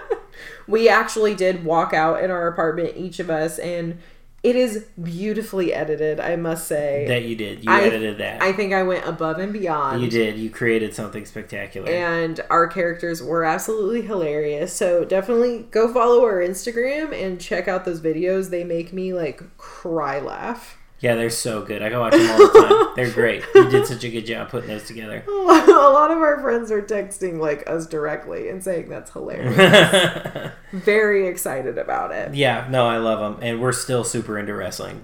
[0.68, 4.00] we actually did walk out in our apartment, each of us, and
[4.42, 7.06] it is beautifully edited, I must say.
[7.08, 7.64] That you did.
[7.64, 8.42] You I- edited that.
[8.42, 10.02] I think I went above and beyond.
[10.02, 10.38] you did.
[10.38, 11.90] You created something spectacular.
[11.90, 14.74] And our characters were absolutely hilarious.
[14.74, 18.50] So definitely go follow our Instagram and check out those videos.
[18.50, 20.78] They make me like cry laugh.
[21.00, 21.82] Yeah, they're so good.
[21.82, 22.88] I can watch them all the time.
[22.96, 23.44] they're great.
[23.56, 25.24] You did such a good job putting those together.
[25.28, 30.52] a lot of our friends are texting like us directly and saying that's hilarious.
[30.74, 32.34] Very excited about it.
[32.36, 35.02] yeah, no, I love them, and we're still super into wrestling.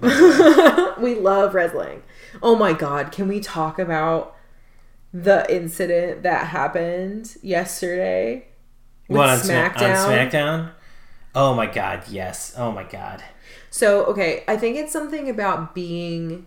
[1.00, 2.02] we love wrestling.
[2.42, 4.36] Oh my god, can we talk about
[5.14, 8.48] the incident that happened yesterday
[9.08, 10.04] with what on Sma- SmackDown?
[10.04, 10.70] on SmackDown?
[11.34, 12.54] Oh my god, yes.
[12.56, 13.22] Oh my god.
[13.76, 16.46] So, okay, I think it's something about being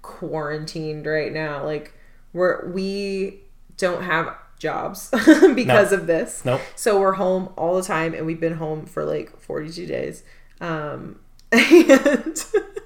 [0.00, 1.64] quarantined right now.
[1.64, 1.92] Like
[2.32, 3.40] we're we
[3.76, 5.10] don't have jobs
[5.54, 5.98] because No.
[5.98, 6.44] of this.
[6.44, 6.60] Nope.
[6.76, 10.22] So we're home all the time and we've been home for like 42 days.
[10.60, 11.18] Um
[11.50, 12.44] and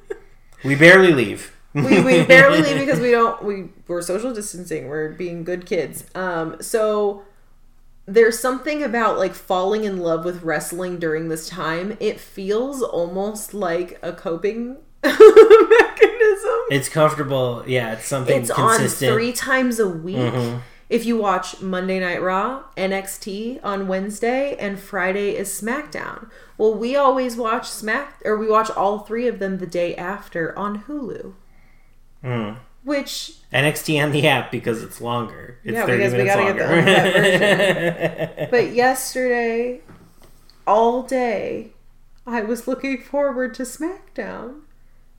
[0.65, 1.53] We barely leave.
[1.75, 6.05] we, we barely leave because we don't we we're social distancing we're being good kids
[6.15, 7.23] um so
[8.07, 13.53] there's something about like falling in love with wrestling during this time it feels almost
[13.53, 17.63] like a coping mechanism It's comfortable.
[17.67, 20.61] Yeah, it's something it's on three times a week Mhm.
[20.89, 26.95] if you watch monday night raw nxt on wednesday and friday is smackdown well we
[26.97, 31.33] always watch smack or we watch all three of them the day after on hulu
[32.25, 32.57] Mm.
[32.87, 35.59] Which NXT on the app because it's longer.
[35.65, 38.31] It's Yeah, 30 because we minutes gotta get the longer.
[38.31, 39.81] uncut but yesterday,
[40.67, 41.73] all day,
[42.27, 44.61] I was looking forward to SmackDown.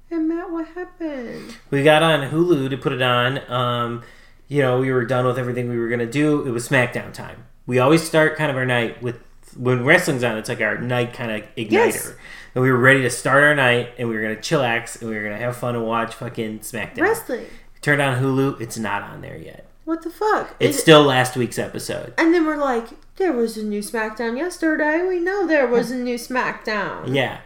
[0.10, 1.58] And Matt, what happened?
[1.70, 3.40] we got on Hulu to put it on.
[3.52, 4.04] Um,
[4.48, 6.48] you know, we were done with everything we were going to do.
[6.48, 7.44] It was SmackDown time.
[7.66, 9.20] We always start kind of our night with
[9.58, 11.72] when wrestling's on, it's like our night kind of igniter.
[11.72, 12.14] Yes.
[12.58, 15.16] And we were ready to start our night and we were to chillax and we
[15.16, 17.02] were to have fun and watch fucking SmackDown.
[17.02, 17.46] Wrestling.
[17.82, 18.60] Turned on Hulu.
[18.60, 19.68] It's not on there yet.
[19.86, 20.56] What the fuck?
[20.60, 22.16] It's Is- still last week's episode.
[22.18, 25.06] and then we're like, there was a new SmackDown yesterday.
[25.08, 27.14] We know there was a new SmackDown.
[27.14, 27.42] Yeah.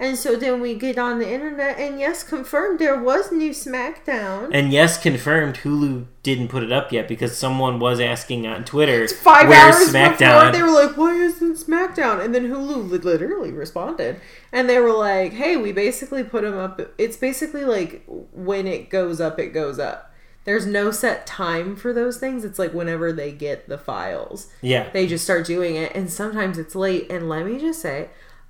[0.00, 4.48] And so then we get on the internet, and yes, confirmed there was new SmackDown.
[4.52, 9.02] And yes, confirmed Hulu didn't put it up yet because someone was asking on Twitter
[9.02, 10.52] It's Five where's hours before, SmackDown.
[10.52, 14.20] they were like, "Why isn't SmackDown?" And then Hulu literally responded,
[14.52, 16.80] and they were like, "Hey, we basically put them up.
[16.96, 20.12] It's basically like when it goes up, it goes up.
[20.44, 22.44] There's no set time for those things.
[22.44, 24.88] It's like whenever they get the files, yeah.
[24.92, 27.10] they just start doing it, and sometimes it's late.
[27.10, 28.08] And let me just say,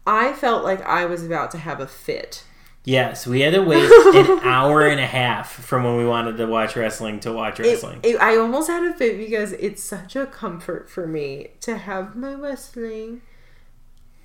[0.08, 2.42] I felt like I was about to have a fit.
[2.84, 6.46] Yes, we had to wait an hour and a half from when we wanted to
[6.46, 8.00] watch wrestling to watch It, wrestling.
[8.02, 12.16] it, I almost had a fit because it's such a comfort for me to have
[12.16, 13.20] my wrestling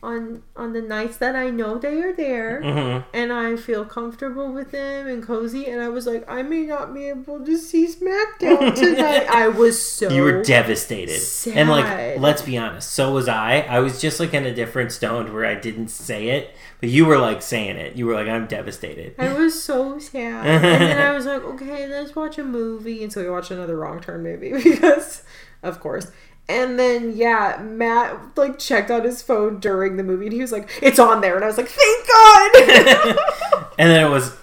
[0.03, 4.51] on on the nights that I know they are there hmm and I feel comfortable
[4.51, 7.87] with them and cozy and I was like I may not be able to see
[7.87, 9.27] SmackDown tonight.
[9.29, 11.21] I was so You were devastated.
[11.55, 13.59] And like, let's be honest, so was I.
[13.61, 17.05] I was just like in a different stone where I didn't say it, but you
[17.05, 17.95] were like saying it.
[17.95, 19.15] You were like, I'm devastated.
[19.17, 20.45] I was so sad.
[20.63, 23.03] and then I was like, okay, let's watch a movie.
[23.03, 25.23] And so we watched another Wrong Turn movie because,
[25.61, 26.11] of course.
[26.49, 30.51] And then, yeah, Matt, like, checked on his phone during the movie and he was
[30.51, 31.35] like, it's on there.
[31.35, 32.51] And I was like, thank God!
[33.79, 34.35] and then it was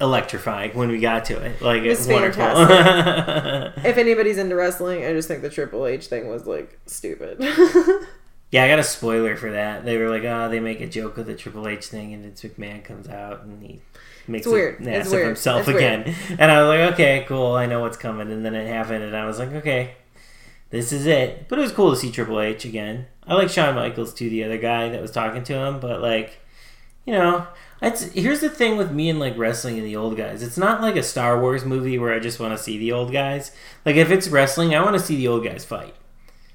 [0.00, 1.60] electrifying when we got to it.
[1.60, 2.44] Like, was it's wonderful.
[3.84, 7.38] if anybody's into wrestling, I just think the Triple H thing was, like, stupid.
[8.50, 9.84] Yeah, I got a spoiler for that.
[9.84, 12.42] They were like, oh, they make a joke of the Triple H thing, and Vince
[12.42, 13.80] McMahon comes out and he
[14.28, 14.78] makes It's weird.
[14.80, 15.78] an ass of himself It's weird.
[16.02, 16.14] again.
[16.38, 18.30] And I was like, okay, cool, I know what's coming.
[18.30, 19.94] And then it happened, and I was like, okay,
[20.72, 21.48] this is it.
[21.48, 23.06] But it was cool to see Triple H again.
[23.24, 26.40] I like Shawn Michaels too, the other guy that was talking to him, but like,
[27.06, 27.46] you know,
[27.80, 30.42] it's here's the thing with me and like wrestling and the old guys.
[30.42, 33.12] It's not like a Star Wars movie where I just want to see the old
[33.12, 33.52] guys.
[33.84, 35.94] Like if it's wrestling, I want to see the old guys fight.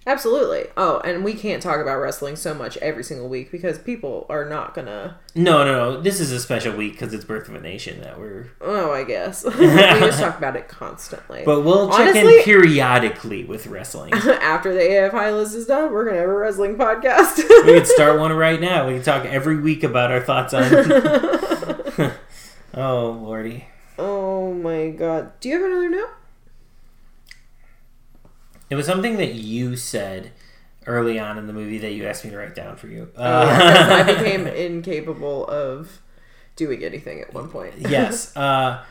[0.07, 0.67] Absolutely.
[0.77, 4.45] Oh, and we can't talk about wrestling so much every single week because people are
[4.47, 5.19] not gonna.
[5.35, 6.01] No, no, no.
[6.01, 8.49] This is a special week because it's Birth of a Nation that we're.
[8.61, 9.43] Oh, I guess.
[9.59, 11.43] we just talk about it constantly.
[11.43, 14.13] But we'll check Honestly- in periodically with wrestling.
[14.13, 17.37] after the AFI list is done, we're gonna have a wrestling podcast.
[17.65, 18.87] we could start one right now.
[18.87, 20.63] We can talk every week about our thoughts on.
[22.75, 23.65] oh lordy.
[23.99, 25.37] oh my god.
[25.41, 26.09] Do you have another note?
[28.69, 30.31] It was something that you said
[30.85, 33.09] early on in the movie that you asked me to write down for you.
[33.15, 36.01] Uh, because I Uh, became incapable of
[36.55, 37.75] doing anything at one point.
[37.77, 38.33] yes.
[38.35, 38.83] Uh,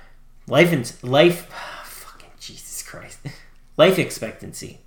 [0.47, 1.51] life and life.
[1.85, 3.19] fucking Jesus Christ.
[3.77, 4.81] Life expectancy.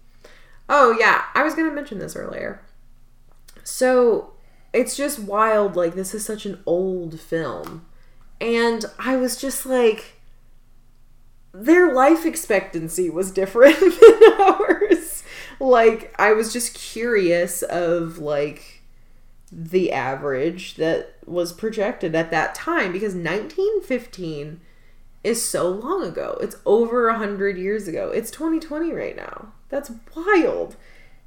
[0.70, 2.62] Oh yeah, I was gonna mention this earlier.
[3.64, 4.34] So
[4.74, 5.76] it's just wild.
[5.76, 7.86] Like this is such an old film,
[8.40, 10.19] and I was just like,
[11.66, 15.24] their life expectancy was different than ours.
[15.60, 18.82] Like I was just curious of like
[19.52, 24.62] the average that was projected at that time because 1915
[25.24, 26.38] is so long ago.
[26.42, 28.10] It's over a hundred years ago.
[28.10, 29.52] It's 2020 right now.
[29.70, 30.76] That's wild.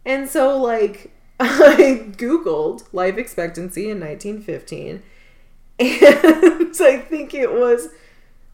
[0.04, 5.02] And so, like, I googled life expectancy in 1915,
[5.78, 7.88] and I think it was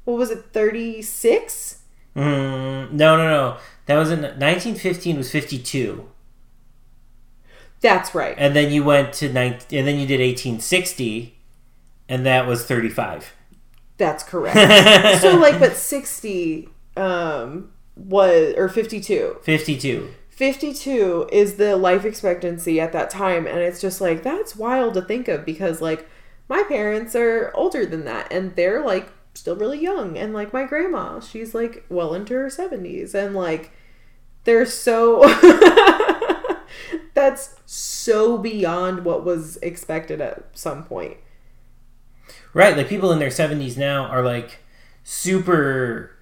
[0.08, 1.82] what was it, 36?
[2.16, 3.56] Mm, no, no, no.
[3.84, 6.08] That was in 1915 was 52.
[7.82, 8.34] That's right.
[8.38, 11.38] and then you went to 19, and then you did 1860
[12.08, 13.34] and that was 35
[13.98, 15.20] That's correct.
[15.20, 22.92] so, like, but 60 um was or 52 52 52 is the life expectancy at
[22.92, 26.08] that time and it's just like that's wild to think of because like
[26.48, 30.64] my parents are older than that and they're like still really young and like my
[30.64, 33.70] grandma she's like well into her 70s and like
[34.44, 35.22] they're so
[37.14, 41.16] that's so beyond what was expected at some point.
[42.54, 44.60] Right like people in their 70s now are like
[45.04, 46.17] super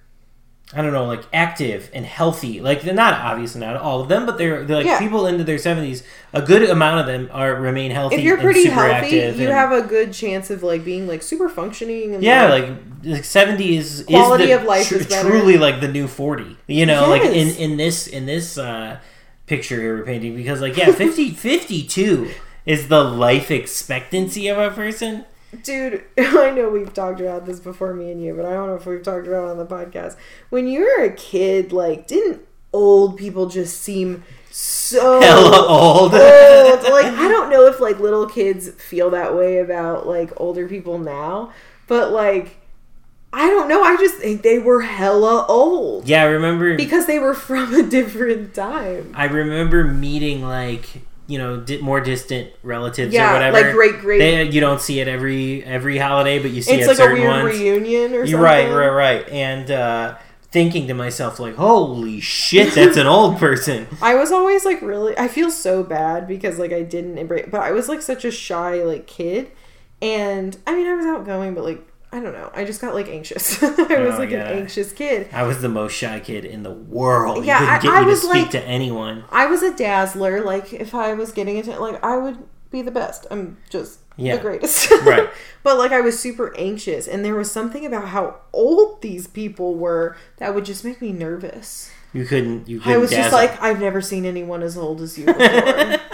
[0.73, 2.59] I don't know, like active and healthy.
[2.59, 4.99] Like they're not obviously not all of them, but they're, they're like Yeah.
[4.99, 6.03] people into their seventies.
[6.33, 8.17] A good amount of them are remain healthy.
[8.17, 11.07] if you're and pretty super healthy, you and- have a good chance of like being
[11.07, 12.69] like super functioning and yeah, like
[13.03, 15.29] like seventy is Quality is the, of life tr- is better.
[15.29, 16.57] truly like the new forty.
[16.67, 18.99] You know, like in in this in this uh,
[19.45, 22.29] picture here we're painting because like yeah, 50, 52
[22.65, 25.23] is the life expectancy of a person.
[25.63, 28.75] Dude, I know we've talked about this before, me and you, but I don't know
[28.75, 30.15] if we've talked about it on the podcast.
[30.49, 32.41] When you were a kid, like, didn't
[32.73, 36.13] old people just seem so Hella old.
[36.13, 36.83] old?
[36.87, 40.97] Like, I don't know if like little kids feel that way about like older people
[40.97, 41.51] now,
[41.87, 42.57] but like,
[43.33, 43.83] I don't know.
[43.83, 47.83] I just think they were hella old yeah, I remember because they were from a
[47.83, 49.11] different time.
[49.15, 53.61] I remember meeting like you know di- more distant relatives or whatever.
[53.61, 54.17] like great great.
[54.19, 57.13] They, you don't see it every every holiday, but you see it's it like a
[57.13, 57.59] weird ones.
[57.59, 58.41] reunion or You're something.
[58.41, 59.29] right, right, right.
[59.29, 60.17] And uh,
[60.51, 65.17] thinking to myself like, "Holy shit, that's an old person." I was always like really
[65.17, 68.31] I feel so bad because like I didn't embrace but I was like such a
[68.31, 69.51] shy like kid
[70.01, 72.49] and I mean I was outgoing but like I don't know.
[72.55, 73.61] I just got like anxious.
[73.63, 74.47] I was Oh, like yeah.
[74.49, 75.27] an anxious kid.
[75.33, 77.43] I was the most shy kid in the world.
[77.45, 79.25] Yeah, you I- couldn't get I me was, to speak like- to anyone.
[79.29, 82.37] I was a dazzler like if I was getting into like I would
[82.71, 83.27] be the best.
[83.29, 84.37] I'm just Yeah.
[84.37, 84.89] the greatest.
[85.05, 85.29] Right.
[85.63, 89.75] but like I was super anxious and there was something about how old these people
[89.75, 91.91] were that would just make me nervous.
[92.13, 92.69] You couldn't.
[92.69, 92.93] You couldn't.
[92.93, 95.41] I was just like I've never seen anyone as old as you before.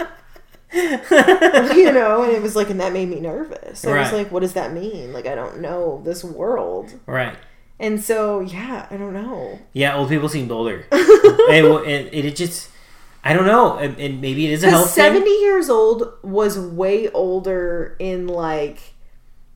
[1.76, 3.84] you know, and it was like, and that made me nervous.
[3.86, 5.12] I was like, what does that mean?
[5.12, 6.92] Like, I don't know this world.
[7.06, 7.36] right.
[7.80, 9.58] And so, yeah, I don't know.
[9.72, 10.86] Yeah, old people seemed older.
[10.92, 12.70] and, and it, it just,
[13.24, 13.76] I don't know.
[13.78, 15.40] And, and maybe it is a health 70 thing.
[15.42, 18.94] years old was way older in like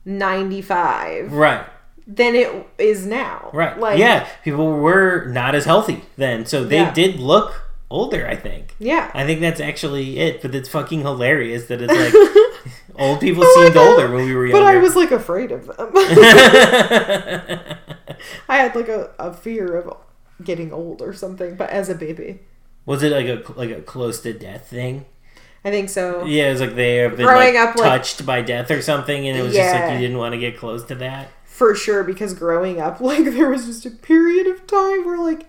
[0.05, 1.65] 95 Right.
[2.07, 3.49] than it is now.
[3.53, 3.79] Right.
[3.79, 6.93] Like, yeah, people were not as healthy then, so they Yeah.
[6.93, 8.27] did look older.
[8.27, 8.75] I think.
[8.79, 9.11] Yeah.
[9.13, 10.41] I think that's actually it.
[10.41, 12.13] But it's fucking hilarious that it's like
[12.95, 14.63] old people Oh seemed older when we were younger.
[14.63, 15.75] But I was like afraid of them.
[18.47, 19.97] I had like a, a fear of
[20.43, 22.39] getting old or something, but as a baby.
[22.85, 25.05] was it like a like a close to death thing?
[25.63, 26.23] I think so.
[26.23, 28.81] Yeah, it was like they have been Growing like, up, like- touched by death or
[28.81, 31.29] something, and it was just like you didn't want to get close to that.
[31.43, 35.45] For sure, because growing up, like there was just a period of time where like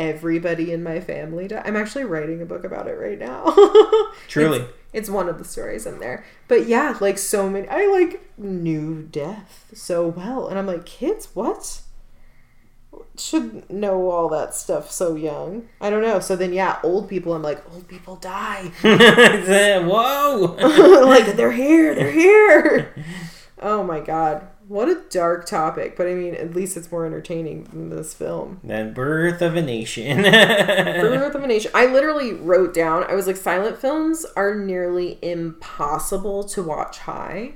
[0.00, 1.62] everybody in my family died.
[1.66, 3.44] I'm actually writing a book about it right now.
[4.28, 4.60] Truly.
[4.60, 6.24] It's, it's one of the stories in there.
[6.48, 10.48] But yeah, like so many I like knew death so well.
[10.48, 11.82] And I'm like, kids, what?
[13.16, 15.68] Should know all that stuff so young.
[15.82, 16.18] I don't know.
[16.18, 18.72] So then yeah, old people, I'm like, old people die.
[18.82, 20.56] Uh, whoa!
[21.06, 22.94] like they're here, they're here.
[23.60, 24.48] Oh my god.
[24.70, 28.60] What a dark topic, but I mean, at least it's more entertaining than this film.
[28.62, 30.22] then birth of a nation.
[30.22, 31.72] Birth of a Nation.
[31.74, 37.54] I literally wrote down, I was like, silent films are nearly impossible to watch high.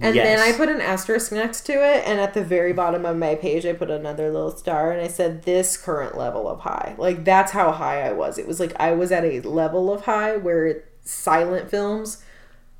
[0.00, 3.16] And then I put an asterisk next to it, and at the very bottom of
[3.16, 6.96] my page, I put another little star, and I said, This current level of high.
[6.98, 8.38] Like, that's how high I was.
[8.38, 12.24] It was like I was at a level of high where silent films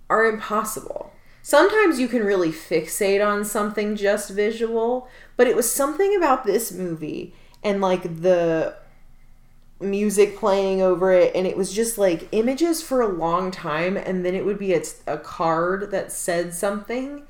[0.08, 1.09] are impossible.
[1.42, 6.70] Sometimes you can really fixate on something just visual, but it was something about this
[6.70, 8.76] movie and like the
[9.80, 14.24] music playing over it and it was just like images for a long time and
[14.24, 17.22] then it would be a, a card that said something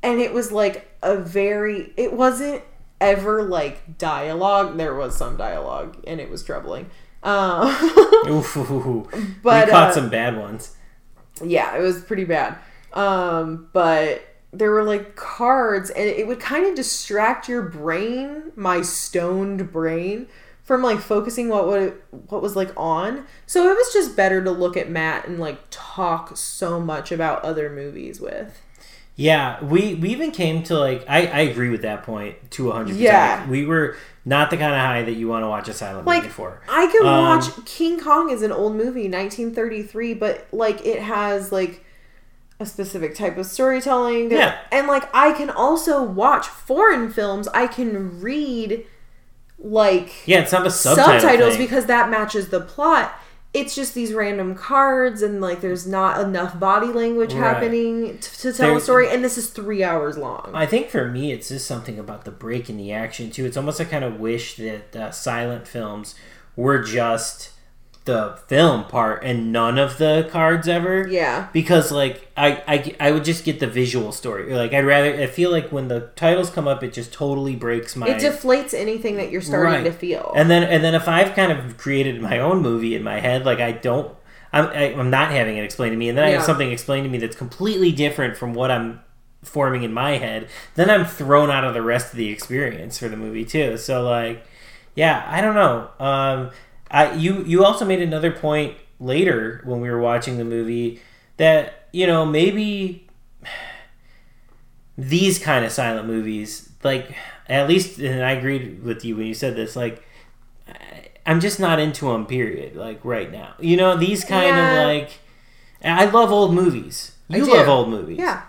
[0.00, 2.62] and it was like a very it wasn't
[3.00, 6.88] ever like dialogue there was some dialogue and it was troubling
[7.24, 7.66] um
[8.28, 9.06] oof, oof.
[9.42, 10.76] But, we caught uh, some bad ones.
[11.44, 12.56] yeah it was pretty bad
[12.96, 14.22] um but
[14.52, 20.26] there were like cards and it would kind of distract your brain my stoned brain
[20.62, 24.50] from like focusing what what what was like on so it was just better to
[24.50, 28.62] look at matt and like talk so much about other movies with
[29.18, 32.96] Yeah, we we even came to like I I agree with that point to hundred
[32.96, 33.48] Yeah.
[33.48, 36.22] We were not the kind of high that you want to watch a silent like
[36.24, 36.60] movie for.
[36.68, 41.50] i can Um, watch king kong is an old movie 1933 but like it has
[41.52, 41.82] like
[42.58, 44.56] a specific type of storytelling Yeah.
[44.72, 48.86] and like i can also watch foreign films i can read
[49.58, 51.66] like Yeah, it's not a subtitle subtitles thing.
[51.66, 53.12] because that matches the plot
[53.54, 57.42] it's just these random cards and like there's not enough body language Right.
[57.42, 60.90] happening t- to tell There- a story and this is three hours long I think
[60.90, 63.46] for me, it's just something about the break in the action too.
[63.46, 66.14] It's almost I kind of wish that uh, silent films
[66.54, 67.50] were just
[68.06, 71.06] the film part and none of the cards ever.
[71.06, 71.48] Yeah.
[71.52, 74.52] Because like I, I I would just get the visual story.
[74.54, 77.94] Like I'd rather I feel like when the titles come up, it just totally breaks
[77.96, 78.06] my.
[78.08, 79.84] It deflates anything that you're starting Right.
[79.84, 80.32] to feel.
[80.34, 83.44] And then and then if I've kind of created my own movie in my head,
[83.44, 84.16] like I don't,
[84.52, 87.04] I'm I, I'm not having it explained to me, and then I have something explained
[87.04, 89.00] to me that's completely different from what I'm
[89.42, 90.48] forming in my head.
[90.74, 93.76] Then I'm thrown out of the rest of the experience for the movie too.
[93.76, 94.44] So like,
[94.94, 95.90] yeah, I don't know.
[96.00, 96.50] Um,
[96.90, 101.00] I you you also made another point later when we were watching the movie
[101.36, 103.06] that you know maybe
[104.98, 107.14] these kind of silent movies like
[107.48, 110.02] at least and i agreed with you when you said this like
[111.26, 113.54] i'm just not into them period like right now.
[113.60, 114.80] You know these kind Yeah.
[114.82, 115.10] of like
[115.84, 117.12] i love old movies.
[117.28, 118.18] You love old movies.
[118.18, 118.42] Yeah.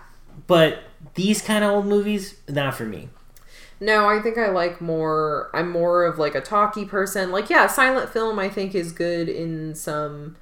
[0.46, 0.78] but
[1.14, 3.08] these kind of old movies not for me
[3.80, 5.50] No, I think I like more.
[5.54, 7.30] I'm more of like a talky person.
[7.30, 10.36] Like, yeah, silent film I think is good in some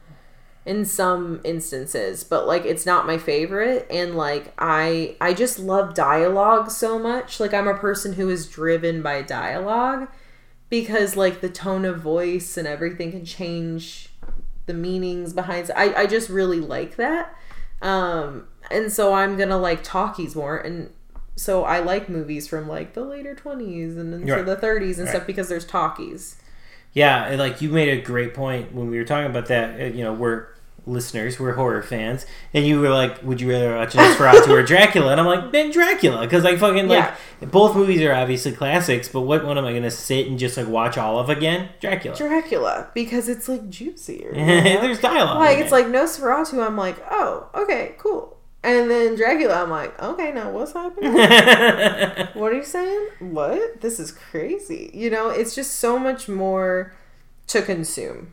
[0.65, 3.87] in some instances, but like it's not my favorite.
[3.91, 7.39] And like I I just love dialogue so much.
[7.39, 10.09] Like I'm a person who is driven by dialogue
[10.69, 14.09] because like the tone of voice and everything can change
[14.67, 15.71] the meanings behind.
[15.77, 17.35] I I just really like that.
[17.81, 20.91] Um, and so I'm gonna like talkies more and
[21.37, 24.45] so I like movies from like the later 20s and into Right.
[24.47, 25.15] the 30s and Right.
[25.15, 26.37] stuff because there's talkies.
[26.93, 29.79] Yeah, and, like you made a great point when we were talking about that.
[29.81, 30.47] uh, You know, we're
[30.89, 32.25] listeners, we're horror fans,
[32.55, 35.71] and you were like, "Would you rather watch Nosferatu or Dracula?" And I'm like, "Then
[35.73, 37.13] Dracula," because like fucking like
[37.51, 39.09] both movies are obviously classics.
[39.09, 41.71] But what one am I gonna sit and just like watch all of again?
[41.81, 42.17] Dracula.
[42.17, 44.33] Dracula because it's like juicier.
[44.33, 44.81] you know?
[44.81, 45.39] There's dialogue.
[45.39, 45.73] like it's it.
[45.73, 46.65] like Nosferatu.
[46.65, 48.36] I'm like, oh, okay, cool.
[48.67, 51.13] And then Dracula, I'm like, okay, now what's happening?
[52.35, 53.09] what are you saying?
[53.21, 53.81] What?
[53.81, 54.91] This is crazy.
[54.93, 56.93] You know, it's just so much more
[57.47, 58.33] to consume.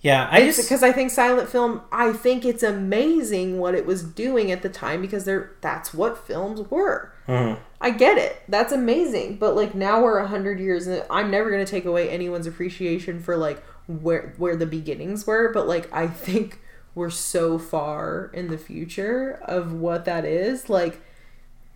[0.00, 1.80] yeah, I It's just because I think silent film.
[1.90, 6.18] I think it's amazing what it was doing at the time because they're that's what
[6.26, 7.12] films were.
[7.26, 7.58] Mhm.
[7.80, 8.42] I get it.
[8.48, 9.38] That's amazing.
[9.38, 13.18] But like now we're a hundred years, and I'm never gonna take away anyone's appreciation
[13.20, 15.50] for like where where the beginnings were.
[15.52, 16.60] But like I think
[16.94, 20.68] we're so far in the future of what that is.
[20.68, 21.00] Like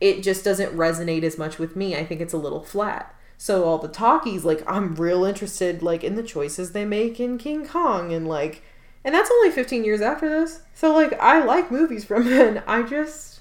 [0.00, 1.96] it just doesn't resonate as much with me.
[1.96, 3.14] I think it's a little flat.
[3.36, 7.38] So all the talkies, like I'm real interested like in the choices they make in
[7.38, 8.62] King Kong and like
[9.04, 10.62] and that's only 15 years after this.
[10.74, 12.62] So like I like movies from then.
[12.66, 13.40] I just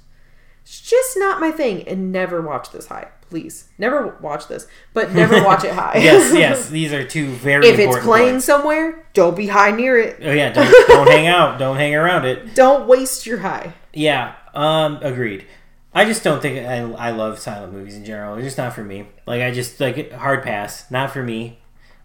[0.64, 3.08] it's just not my thing and never watch this high.
[3.30, 3.68] Please.
[3.78, 5.98] Never watch this, but never watch it high.
[5.98, 10.20] yes, yes, these are two very if it's playing somewhere, don't be high near it.
[10.22, 12.56] Oh yeah, don't don't hang out, don't hang around it.
[12.56, 13.74] Don't waste your high.
[13.94, 15.46] Yeah, um, agreed.
[15.94, 18.36] I just don't think I, I love silent movies in general.
[18.36, 19.08] They're just not for me.
[19.26, 21.60] Like I just like hard pass, not for me.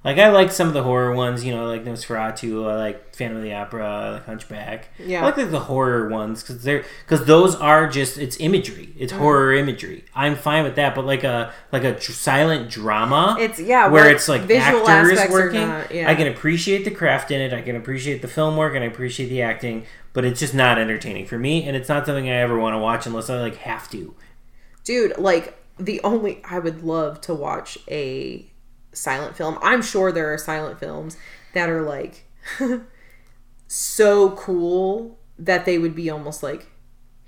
[0.04, 3.36] Like I like some of the horror ones, you know, like Nosferatu, I like Phantom
[3.36, 4.88] of the Opera, I like Hunchback.
[4.98, 5.20] Yeah.
[5.22, 8.94] I like, like the horror ones because they're because those are just it's imagery, Mm.
[8.98, 10.04] it's horror imagery.
[10.14, 14.10] I'm fine with that, but like a like a dr- silent drama, It's yeah, where
[14.10, 15.68] it's like actors working.
[15.68, 16.10] not- yeah.
[16.10, 17.52] I can appreciate the craft in it.
[17.52, 19.84] I can appreciate the film work, and I appreciate the acting.
[20.14, 22.78] But it's just not entertaining for me, and it's not something I ever want to
[22.78, 24.14] watch unless I like have to.
[24.84, 28.50] dude like the only i would love to watch a
[28.92, 31.16] silent film i'm sure there are silent films
[31.54, 32.24] that are like
[33.66, 36.66] so cool that they would be almost like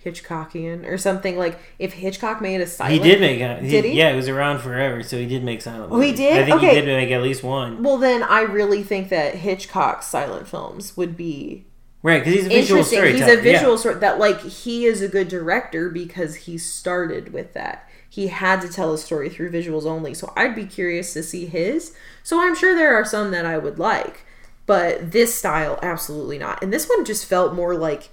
[0.04, 3.84] hitchcockian or something like if hitchcock made a silent, He did make a he, Did
[3.86, 3.92] he?
[3.92, 5.90] Yeah, it was around forever, so he did make silent.
[5.90, 6.42] Oh, he did?
[6.42, 6.74] I think Okay.
[6.74, 7.82] he did make at least one.
[7.82, 11.64] well then i really think that hitchcock's silent films would be
[12.02, 13.78] Right, because he's a visual interesting he's a visual Yeah.
[13.78, 18.60] story that like he is a good director because he started with that he had
[18.60, 20.14] to tell a story through visuals only.
[20.14, 21.94] So i'd be curious to see his.
[22.22, 24.24] So i'm sure there are some that i would like
[24.66, 26.62] but this style absolutely not.
[26.62, 28.10] And this one just felt more like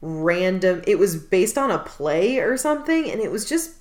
[0.00, 0.82] random.
[0.86, 3.76] It was based on a play or something and it was just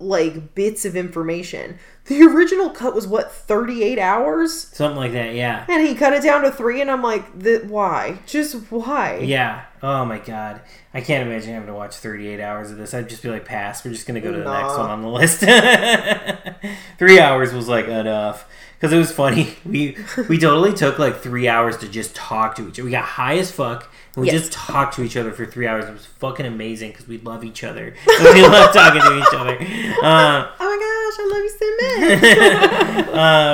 [0.00, 5.34] like bits of information the original cut was what 38 hours Something like that.
[5.34, 5.64] Yeah.
[5.68, 9.64] and he cut it down to three and i'm like the, why just why Yeah.
[9.82, 10.60] Oh my god.
[10.92, 12.92] I can't imagine having to watch 38 hours of this.
[12.92, 13.82] I'd just be like, pass.
[13.82, 14.60] We're just going to go to the Nah.
[14.60, 15.40] next one on the list.
[16.98, 18.46] three hours was like enough.
[18.80, 19.54] Because it was funny.
[19.66, 19.96] We
[20.28, 22.84] we totally took like three hours to just talk to each other.
[22.84, 23.88] We got high as fuck.
[24.16, 24.40] And we Yes.
[24.40, 25.84] just talked to each other for three hours.
[25.84, 27.94] It was fucking amazing because we love each other.
[28.06, 29.56] We love talking to each other.
[30.02, 33.08] Uh, Oh my gosh, I love you so much.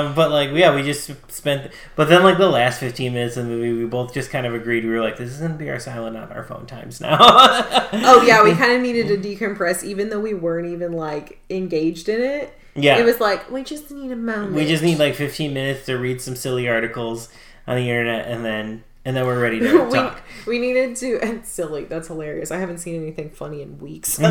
[0.07, 1.71] um, but like, yeah, we just spent.
[1.95, 4.53] But then, like the last fifteen minutes of the movie, we both just kind of
[4.55, 4.83] agreed.
[4.85, 8.23] We were like, "This is gonna be our silent on our phone times now." oh
[8.25, 12.21] yeah, we kind of needed to decompress, even though we weren't even like engaged in
[12.21, 12.53] it.
[12.77, 12.97] Yeah.
[12.97, 14.53] It was like we just need a moment.
[14.53, 17.29] we just need like fifteen minutes to read some silly articles.
[17.67, 20.21] on the internet, and then and then we're ready to we, talk.
[20.45, 24.27] we needed to and silly that's hilarious i haven't seen anything funny in weeks but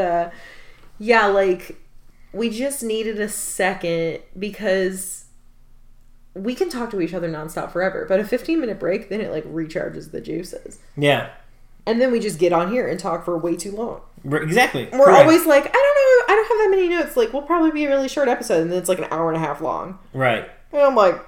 [0.00, 0.30] uh
[0.98, 1.80] yeah like
[2.32, 5.26] we just needed a second because
[6.34, 9.30] we can talk to each other nonstop forever but a 15 minute break then it
[9.30, 11.30] like recharges the juices yeah,
[11.90, 14.00] and then we just get on here and talk for way too long
[14.32, 14.88] exactly.
[14.92, 15.18] we're Correct.
[15.22, 17.84] always like i don't know i don't have that many notes like we'll probably be
[17.84, 20.48] a really short episode and then it's like an hour and a half long right.
[20.72, 21.20] and i'm like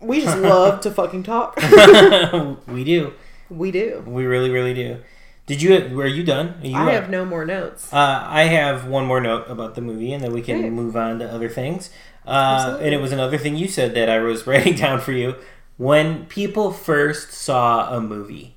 [0.00, 1.56] we just love to fucking talk
[2.66, 3.12] we do.
[3.48, 4.98] we do We really, really do.
[5.46, 5.96] Did you?
[5.96, 6.56] Were you done?
[6.62, 6.92] You i up?
[7.02, 10.32] have no more notes Uh, I have one more note about the movie, and then
[10.32, 10.70] we can Okay.
[10.70, 11.90] move on to other things.
[12.26, 15.36] Uh, and it was another thing you said that I was writing down for you.
[15.76, 18.55] When people first saw a movie,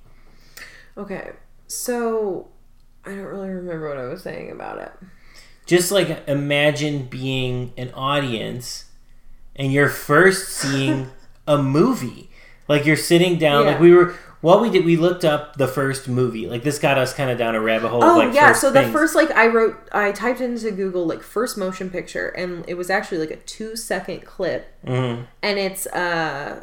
[1.00, 1.32] Okay,
[1.68, 2.48] so
[3.06, 4.92] I don't really remember what I was saying about it.
[5.66, 8.86] just like imagine being an audience
[9.56, 11.10] and you're first seeing
[11.48, 12.30] a movie.
[12.68, 14.16] Like you're sitting down, like we were.
[14.42, 16.48] What we did, we looked up the first movie.
[16.48, 18.02] Like this got us kind of down a rabbit hole.
[18.02, 18.94] Oh like yeah, so the things.
[18.94, 22.90] first like I wrote, I typed into Google like first motion picture, and it was
[22.90, 25.26] actually like a two second clip, Mhm.
[25.44, 26.62] and it's uh,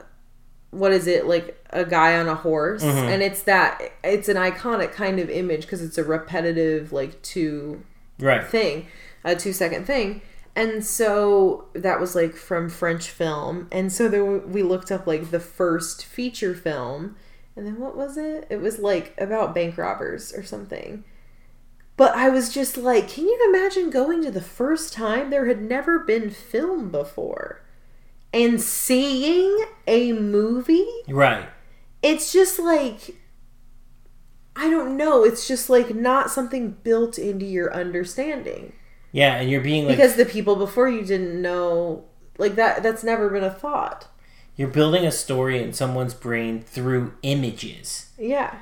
[0.79, 3.09] what is it like a guy on a horse, Mm-hmm.
[3.09, 7.83] and it's that it's an iconic kind of image because it's a repetitive like two
[8.19, 8.47] right.
[8.47, 8.87] thing,
[9.25, 10.23] a two second thing.
[10.55, 13.69] And so that was like from French film.
[13.71, 17.17] And so then we looked up like the first feature film.
[17.55, 18.47] And then what was it?
[18.49, 21.05] It was like about bank robbers or something.
[21.99, 25.29] But I was just like, can you imagine going to the first time?
[25.29, 27.61] There had never been film before.
[28.33, 30.87] And seeing a movie?
[31.09, 31.49] Right.
[32.03, 33.17] It's just like
[34.55, 35.23] I don't know.
[35.25, 38.73] It's just like not something built into your understanding
[39.13, 42.05] Yeah, and you're being like because the people before you didn't know
[42.39, 44.09] like that that's never been a thought
[44.57, 48.11] you're building a story in someone's brain through images.
[48.19, 48.59] yeah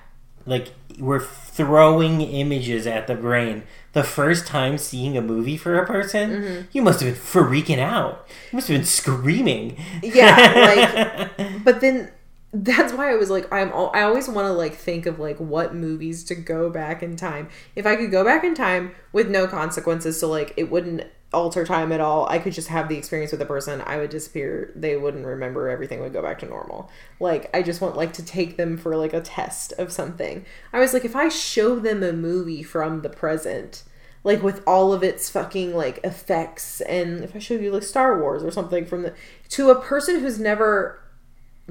[0.47, 3.62] Like we're throwing images at the brain.
[3.92, 6.61] The first time seeing a movie for a person, Mm-hmm.
[6.72, 8.26] you must have been freaking out.
[8.53, 9.76] You must have been screaming.
[10.03, 12.11] Yeah, like but then
[12.53, 15.38] that's why I was like I'm al- I always want to like think of like
[15.38, 19.28] what movies to go back in time if I could go back in time with
[19.28, 21.03] no consequences so like it wouldn't
[21.35, 24.11] alter time at all I could just have the experience with the person I would
[24.11, 28.12] disappear they wouldn't remember everything would go back to normal like I just want like
[28.14, 31.78] to take them for like a test of something I was like if I show
[31.78, 33.82] them a movie from the present
[34.22, 38.18] like with all of its fucking like effects and if I show you like Star
[38.20, 39.12] Wars or something from the
[39.51, 41.01] to a person who's never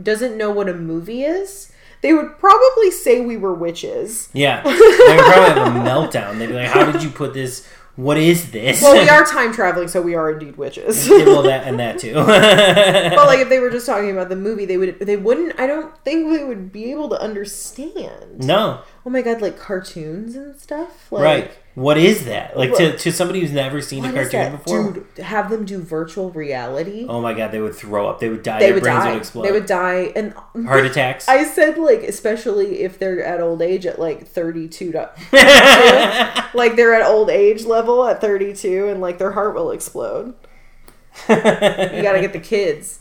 [0.02, 4.30] doesn't know what a movie is, they would probably say we were witches.
[4.34, 4.62] yeah.
[5.04, 6.40] They would probably have a meltdown.
[6.40, 7.68] They'd be like, How did you put this?
[7.96, 8.82] What is this?
[8.82, 11.08] Well, we are time traveling, so we are indeed witches.
[11.08, 12.14] Well, that and that too.
[12.16, 15.68] but like if they were just talking about the movie, they would they wouldn't I
[15.68, 18.40] don't think they would be able to understand.
[18.40, 21.12] no, Oh my god, like cartoons and stuff?
[21.12, 21.52] Like right.
[21.76, 22.56] What is that?
[22.56, 24.92] Like to, to somebody who's never seen a cartoon before?
[24.94, 27.08] Dude, have them do virtual reality.
[27.10, 28.20] Oh my god, they would throw up.
[28.20, 28.60] They would die.
[28.60, 29.12] they Their would brains die.
[29.12, 29.44] would explode.
[29.44, 30.34] They would die and
[30.66, 31.28] Heart attacks.
[31.28, 35.10] I said like especially if they're at old age at like 32 to,
[36.54, 40.36] like they're at old age level at 32 and like their heart will explode.
[41.28, 43.00] You got to get the kids.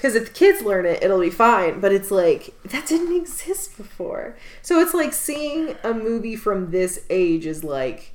[0.00, 3.76] Cuz if the kids learn it, it'll be fine, but it's like that didn't exist
[3.76, 4.36] before.
[4.62, 8.14] So it's like seeing a movie from this age is like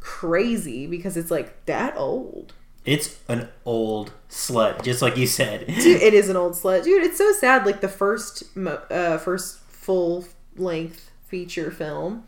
[0.00, 2.54] crazy because it's like that old.
[2.84, 5.66] It's an old slut, just like you said.
[5.66, 6.82] Dude, it is an old slut.
[6.82, 8.42] Dude, it's so sad like the first
[8.90, 10.24] uh first full
[10.56, 12.24] length feature film,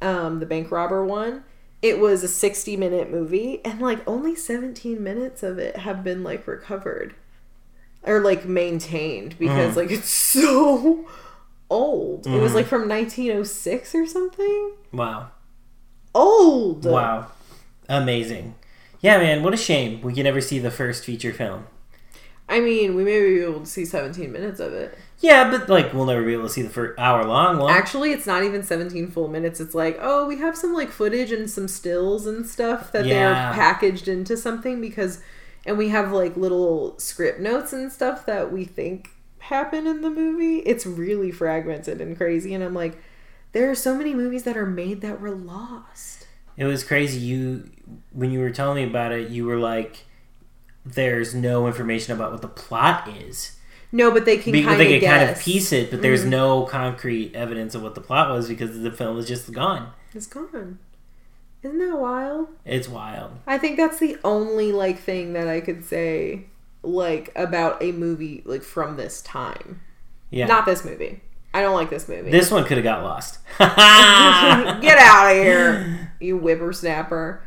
[0.00, 1.42] um the bank robber one,
[1.82, 6.22] it was a 60 minute movie and like only 17 minutes of it have been
[6.22, 7.14] like recovered
[8.06, 9.76] or like maintained because mm.
[9.76, 11.06] like it's so
[11.68, 12.26] old.
[12.26, 12.56] It was mm.
[12.56, 14.72] like from 1906 or something.
[14.92, 15.30] Wow.
[16.14, 16.84] Old.
[16.84, 17.26] Wow.
[17.88, 18.54] Amazing.
[19.00, 21.66] Yeah, man, what a shame we can never see the first feature film.
[22.48, 24.96] I mean, we may be able to see 17 minutes of it.
[25.18, 27.72] Yeah, but like we'll never be able to see the first hour long one.
[27.72, 29.60] Actually, it's not even 17 full minutes.
[29.60, 33.32] It's like, oh, we have some like footage and some stills and stuff that Yeah.
[33.32, 35.20] they're packaged into something because,
[35.66, 39.10] and we have like little script notes and stuff that we think
[39.40, 40.58] happen in the movie.
[40.60, 42.54] It's really fragmented and crazy.
[42.54, 42.98] And I'm like,
[43.52, 46.26] there are so many movies that are made that were lost.
[46.56, 47.18] It was crazy.
[47.18, 47.70] You
[48.12, 50.06] when you were telling me about it, you were like,
[50.86, 53.58] "There's no information about what the plot is."
[53.92, 55.36] No, but they can kind they can kind of.
[55.36, 55.40] Mm-hmm.
[55.40, 59.18] piece it, but there's no concrete evidence of what the plot was because the film
[59.18, 59.92] is just gone.
[60.14, 60.78] It's gone.
[61.62, 62.48] Isn't that wild?
[62.64, 63.32] It's wild.
[63.46, 66.46] I think that's the only like thing that I could say
[66.82, 69.80] like about a movie like from this time.
[70.30, 70.46] Yeah.
[70.46, 71.20] Not this movie.
[71.54, 72.30] I don't like this movie.
[72.30, 73.38] this one could have got lost.
[73.58, 77.40] Get out of here, you whippersnapper.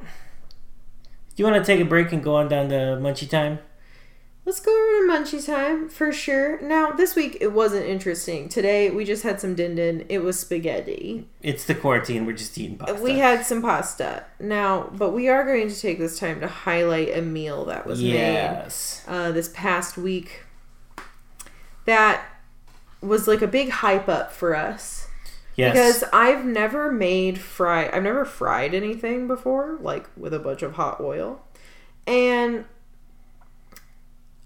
[0.00, 3.60] Do you want to take a break and go on down to Munchie Time?
[4.46, 6.60] Let's go over to Munchie time for sure.
[6.60, 8.48] Now, this week it wasn't interesting.
[8.48, 10.06] Today we just had some din din.
[10.08, 11.26] It was spaghetti.
[11.42, 12.26] It's the quarantine.
[12.26, 13.02] We're just eating pasta.
[13.02, 14.24] We had some pasta.
[14.38, 18.00] Now, but we are going to take this time to highlight a meal that was
[18.00, 18.70] made
[19.08, 20.44] uh, this past week
[21.86, 22.24] that
[23.00, 25.08] was like a big hype up for us.
[25.56, 25.72] Yes.
[25.72, 30.74] Because I've never made fry I've never fried anything before, like with a bunch of
[30.74, 31.42] hot oil.
[32.06, 32.64] And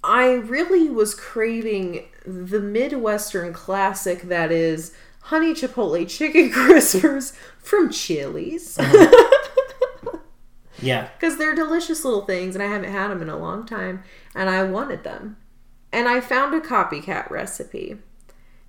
[0.03, 8.78] I really was craving the Midwestern classic that is honey chipotle chicken crispers from Chili's.
[8.78, 10.18] Uh-huh.
[10.80, 11.09] yeah.
[11.18, 14.03] Because they're delicious little things and I haven't had them in a long time
[14.34, 15.36] and I wanted them.
[15.92, 17.98] And I found a copycat recipe.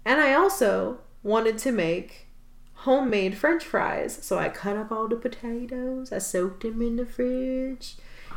[0.03, 2.27] And I also wanted to make
[2.73, 4.19] homemade french fries.
[4.21, 7.95] So I cut up all the potatoes, I soaked them in the fridge,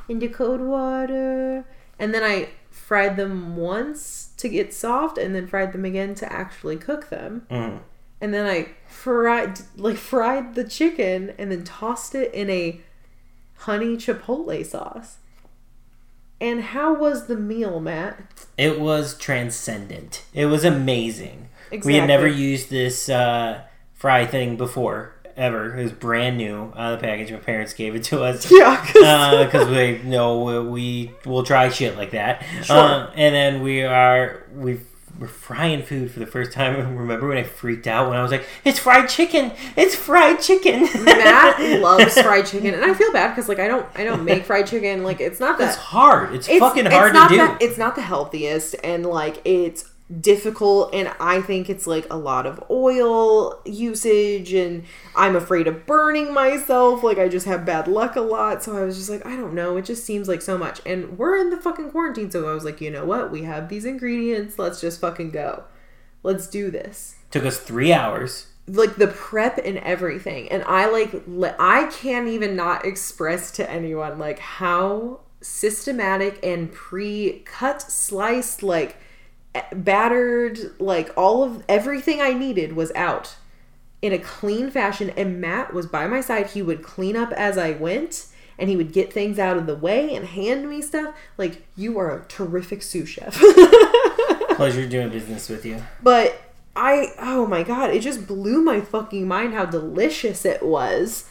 [0.09, 1.64] into cold water,
[1.99, 2.51] and then I
[2.85, 7.47] fried them once to get soft and then fried them again to actually cook them.
[7.51, 7.80] Mm.
[8.20, 12.80] And then I fried like fried the chicken and then tossed it in a
[13.57, 15.16] honey chipotle sauce.
[16.41, 18.45] And how was the meal, Matt?
[18.59, 20.24] It was transcendent.
[20.35, 21.49] It was amazing.
[21.85, 23.62] We had never used this uh,
[23.95, 25.76] fry thing before, ever.
[25.78, 27.30] It was brand new out of the package.
[27.32, 28.51] My parents gave it to us.
[28.51, 32.43] Yeah, 'cause- because we know we will try shit like that.
[32.62, 32.76] Sure.
[32.76, 34.80] Uh, and then we are we
[35.18, 36.74] we're frying food for the first time.
[36.74, 39.53] And remember when I freaked out when I was like, "It's fried chicken!
[39.76, 43.87] It's fried chicken!" Matt loves fried chicken, and I feel bad because like I don't
[43.95, 45.05] I don't make fried chicken.
[45.05, 46.35] Like it's not that It's hard.
[46.35, 47.47] It's, fucking hard not to do.
[47.47, 49.85] The, it's not the healthiest, and like it's
[50.20, 54.84] difficult, and I think it's like a lot of oil usage, and
[55.16, 57.02] I'm afraid of burning myself.
[57.02, 59.54] Like I just have bad luck a lot, so I was just like, I don't
[59.54, 59.76] know.
[59.76, 62.64] It just seems like so much, and we're in the fucking quarantine, so I was
[62.64, 63.30] like, you know what?
[63.30, 64.58] We have these ingredients.
[64.58, 65.64] Let's just fucking go.
[66.22, 68.46] Let's do this Took us three hours.
[68.66, 73.70] like the prep and everything and i like le- i can't even not express to
[73.70, 78.96] anyone like how systematic and pre-cut sliced like
[79.72, 83.36] battered like all of everything i needed was out
[84.02, 87.57] in a clean fashion and matt was by my side he would clean up as
[87.57, 88.26] i went
[88.59, 91.98] and he would get things out of the way and hand me stuff like you
[91.98, 93.40] are a terrific sous chef
[94.57, 95.82] Pleasure doing business with you.
[96.00, 96.40] But
[96.76, 101.28] I, oh my god, it just blew my fucking mind how delicious it was.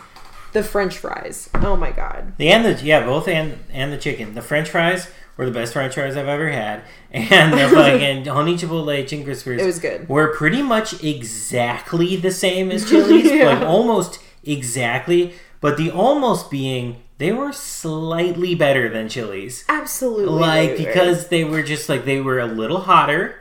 [0.51, 1.49] The French fries.
[1.55, 2.33] Oh my god.
[2.37, 4.35] The and the yeah, both and and the chicken.
[4.35, 8.55] The French fries were the best French fries I've ever had, and the fucking honey
[8.55, 9.59] chipotle chicken crispers.
[9.59, 10.07] It was good.
[10.09, 13.45] Were pretty much exactly the same as Chili's, Yeah.
[13.53, 15.33] like almost exactly.
[15.61, 20.25] But the almost being they were slightly better than Chili's, Absolutely.
[20.25, 20.87] like they were.
[20.91, 23.35] because they were just like they were a little hotter.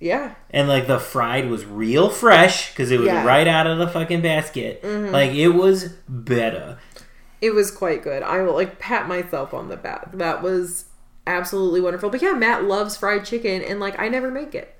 [0.00, 0.34] Yeah.
[0.50, 3.18] And like the fried was real fresh because it was Yeah.
[3.18, 3.26] Mm-hmm.
[3.28, 4.82] right out of the fucking basket.
[4.84, 6.78] Like it was better.
[7.40, 8.22] It was quite good.
[8.22, 10.12] I will like pat myself on the back.
[10.12, 10.86] That was
[11.26, 12.10] absolutely wonderful.
[12.10, 14.76] But yeah, Matt loves fried chicken and like I never make it.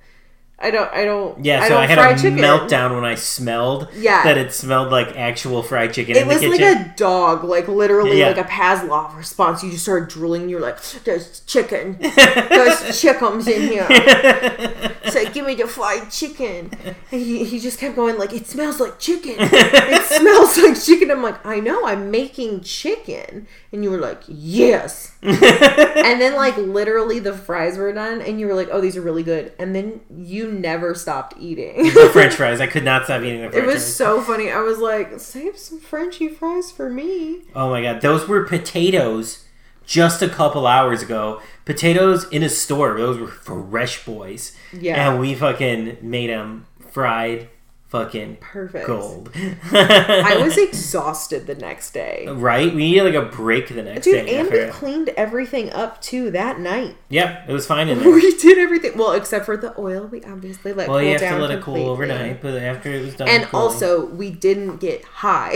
[0.62, 2.38] I don't I don't Yeah, so don't I, had a chicken.
[2.38, 4.22] meltdown when I smelled Yeah.
[4.24, 8.28] that it smelled like actual fried chicken It was like a dog, like literally Yeah.
[8.28, 9.62] like a Pavlov response.
[9.64, 10.48] You just started drooling.
[10.48, 11.96] You're like, "There's chicken.
[12.00, 13.88] There's chickens in here."
[15.04, 16.70] It's like, give me the fried chicken.
[17.10, 19.34] And he, he just kept going, like, it smells like chicken.
[19.38, 21.10] It smells like chicken.
[21.10, 23.46] I'm like, I know, I'm making chicken.
[23.72, 25.12] And you were like, yes.
[25.22, 28.20] and then, like, literally the fries were done.
[28.22, 29.52] And you were like, oh, these are really good.
[29.58, 31.84] And then you never stopped eating.
[31.94, 32.61] the French fries.
[32.61, 33.96] I could not stop eating the it was fries.
[33.96, 34.50] so funny.
[34.50, 37.42] I was like, save some Frenchy fries for me.
[37.55, 39.44] Oh my god, those were potatoes
[39.84, 41.40] just a couple hours ago.
[41.64, 42.96] Potatoes in a store.
[42.98, 44.57] Those were fresh boys.
[44.72, 45.11] Yeah.
[45.11, 47.48] And we fucking made them fried
[47.93, 48.86] fucking Perfect.
[48.86, 49.30] gold.
[49.70, 52.26] I was exhausted the next day.
[52.26, 52.74] right?
[52.74, 54.38] We needed like a break the next Dude, day.
[54.38, 56.97] and after we cleaned everything up too that night.
[57.11, 58.11] Yep, it was fine in there.
[58.11, 58.97] We did everything.
[58.97, 61.59] Well, except for the oil, we obviously let Well, cool you have down to let
[61.59, 65.53] it cool overnight, but after it was done, And cooling, also, we didn't get high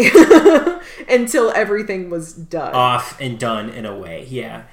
[1.08, 2.74] until everything was done.
[2.74, 4.26] off and done in a way.
[4.28, 4.64] Yeah.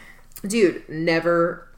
[0.45, 1.69] Dude, never.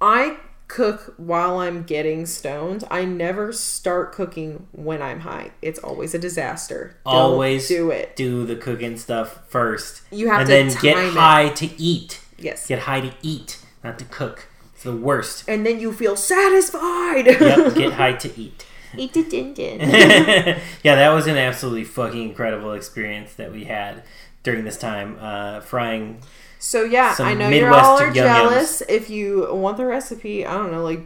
[0.00, 0.38] I
[0.74, 2.82] cook while I'm getting stoned.
[2.90, 5.52] I never start cooking when I'm high.
[5.62, 6.96] It's always a disaster.
[7.06, 8.16] Don't Always do it.
[8.16, 10.02] Do the cooking stuff first.
[10.10, 10.54] You have to.
[10.56, 11.12] and to then get it.
[11.12, 12.20] high to eat.
[12.38, 12.66] Yes.
[12.66, 14.48] Get high to eat not to cook.
[14.74, 15.44] It's the worst.
[15.46, 17.26] And then you feel satisfied.
[17.26, 18.66] Yep, get high to eat.
[18.96, 19.80] Eat it, din, din.
[20.82, 24.02] yeah, that was an absolutely fucking incredible experience that we had
[24.42, 25.18] during this time.
[25.20, 26.20] Uh, frying.
[26.64, 28.82] So yeah, Some I know you're all are jealous.
[28.88, 31.00] If you want the recipe, I don't know, like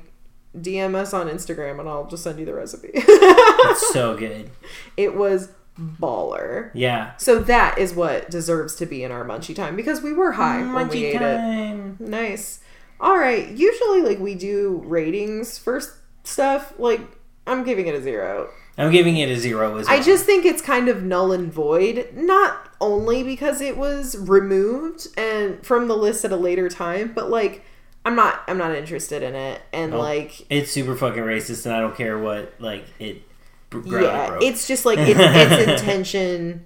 [0.56, 2.90] DM us on Instagram and I'll just send you the recipe.
[2.94, 4.50] It's so good.
[4.96, 6.70] it was baller.
[6.74, 7.16] Yeah.
[7.16, 10.59] So that is what deserves to be in our munchie time because we were high
[10.61, 11.18] when we Munchy ate it.
[11.18, 11.96] time.
[11.98, 12.61] Nice.
[13.00, 13.48] All right.
[13.48, 15.92] Usually, like we do ratings first
[16.22, 16.72] stuff.
[16.78, 17.00] Like
[17.48, 18.50] I'm giving it a zero.
[18.78, 19.96] I'm giving it a zero as well.
[19.98, 22.08] I just think it's kind of null and void.
[22.14, 27.28] Not only because it was removed and from the list at a later time, but
[27.28, 27.64] like
[28.04, 28.42] I'm not.
[28.46, 29.60] I'm not interested in it.
[29.72, 30.00] And Nope.
[30.00, 33.22] like it's super fucking racist, and I don't care what like it.
[33.72, 34.42] yeah, broke.
[34.42, 36.64] it's just like its, its intention.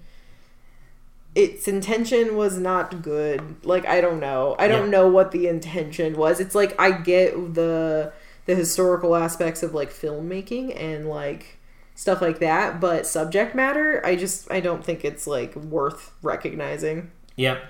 [1.35, 3.65] Its intention was not good.
[3.65, 4.55] Like I don't know.
[4.59, 4.91] I don't Yeah.
[4.99, 6.41] know what the intention was.
[6.41, 8.13] It's like I get the
[8.45, 11.59] the historical aspects of like filmmaking and like
[12.03, 17.13] stuff like that, but subject matter, I just I don't think it's like worth recognizing.
[17.37, 17.63] Yep.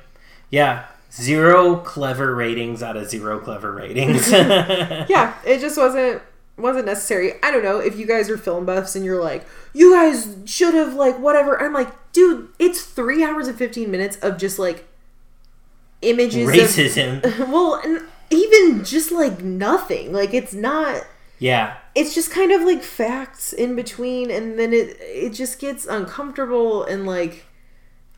[0.50, 0.86] Yeah.
[1.12, 4.30] Zero clever ratings out of zero clever ratings.
[4.32, 6.22] Yeah, it just wasn't
[6.56, 7.34] wasn't necessary.
[7.42, 10.74] I don't know if you guys are film buffs and you're like, you guys should
[10.74, 11.60] have like whatever.
[11.60, 14.88] I'm like, dude, it's three hours and fifteen minutes of just like
[16.00, 17.22] images Racism.
[17.24, 20.12] of well, and even just like nothing.
[20.12, 21.04] Like it's not.
[21.42, 21.76] Yeah.
[21.96, 26.84] It's just kind of like facts in between, and then it it just gets uncomfortable
[26.84, 27.46] and like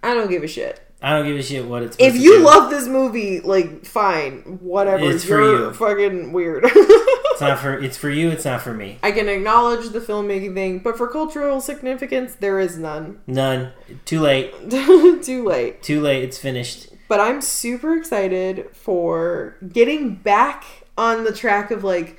[0.02, 0.80] I don't give a shit.
[1.02, 1.96] I don't give a shit what it's.
[1.98, 2.44] If you do.
[2.44, 5.10] love this movie, like fine, whatever.
[5.10, 5.72] It's for You're you.
[5.72, 6.64] fucking weird.
[6.66, 8.30] it's not for it's for you.
[8.30, 8.98] It's not for me.
[9.02, 13.20] I can acknowledge the filmmaking thing, but for cultural significance, there is none.
[13.26, 13.72] None.
[14.04, 14.52] Too late.
[14.70, 15.82] Too late.
[15.82, 16.24] Too late.
[16.24, 16.88] It's finished.
[17.08, 20.64] But I'm super excited for getting back
[20.96, 22.18] on the track of like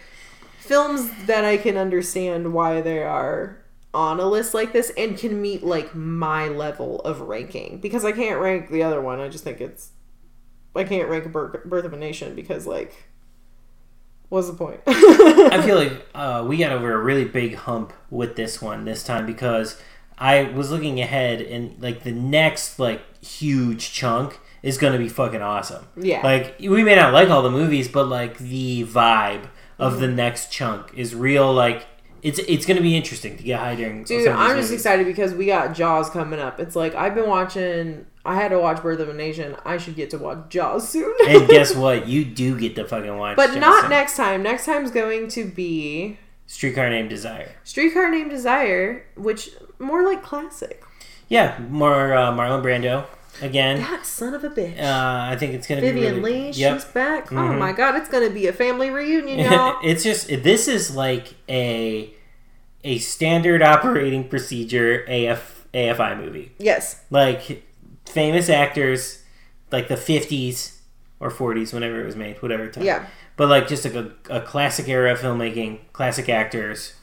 [0.66, 5.42] films that I can understand why they are on a list like this and can
[5.42, 9.20] meet like my level of ranking because I can't rank the other one.
[9.20, 9.92] I just think it's
[10.76, 13.08] I can't rank Birth of a Nation because like
[14.30, 14.82] what's the point?
[14.88, 19.04] I feel like uh, we got over a really big hump with this one this
[19.04, 19.82] time because
[20.18, 25.42] I was looking ahead and like the next like huge chunk is gonna be fucking
[25.42, 25.88] awesome.
[25.96, 26.22] Yeah.
[26.22, 29.48] Like we may not like all the movies, but like the vibe
[29.80, 31.54] of the next chunk is real.
[31.54, 31.86] Like
[32.22, 34.04] it's it's gonna be interesting to get high during.
[34.04, 34.72] Dude, some of these I'm just movies.
[34.72, 36.60] excited because we got Jaws coming up.
[36.60, 38.06] It's like I've been watching.
[38.28, 39.56] I had to watch Birth of a Nation.
[39.66, 41.14] I should get to watch Jaws soon.
[41.28, 42.08] and guess what?
[42.08, 43.36] You do get to fucking watch.
[43.36, 43.90] but not Jason.
[43.92, 44.42] next time.
[44.44, 46.18] Next time's going to be
[46.48, 47.52] Streetcar Named Desire.
[47.64, 50.84] Streetcar Named Desire, which more like classic.
[51.30, 53.06] Yeah, more uh, Marlon Brando
[53.42, 53.78] again.
[53.80, 54.80] That son of a bitch.
[54.80, 56.74] Uh, I think it's gonna Vivien be really, Leigh, Yep.
[56.76, 57.32] she's back.
[57.32, 57.58] Oh Mhm.
[57.60, 59.78] my god, it's gonna be a family reunion, y'all.
[59.84, 62.12] it's just this is like a
[62.84, 66.52] a standard operating procedure AF AFI movie.
[66.60, 67.02] yes.
[67.10, 67.64] Like
[68.06, 69.24] famous actors,
[69.72, 70.82] like the fifties
[71.20, 72.84] or forties, whenever it was made, whatever time.
[72.84, 73.06] Yeah.
[73.38, 76.94] But like just like a, a classic era of filmmaking, classic actors,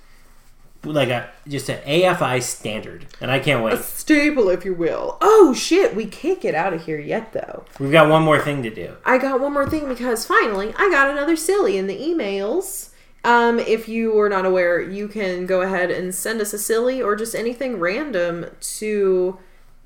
[0.85, 3.79] like a just an AFI standard, and I can't A wait.
[3.81, 5.19] staple, if you will.
[5.21, 7.65] Oh shit, we can't get out of here yet though.
[7.79, 8.97] We've got one more thing to do.
[9.05, 12.89] I got one more thing because finally I got another silly in the emails.
[13.25, 17.01] Um, if you were not aware, you can go ahead and send us a silly
[17.01, 18.47] or just anything random
[18.79, 19.39] to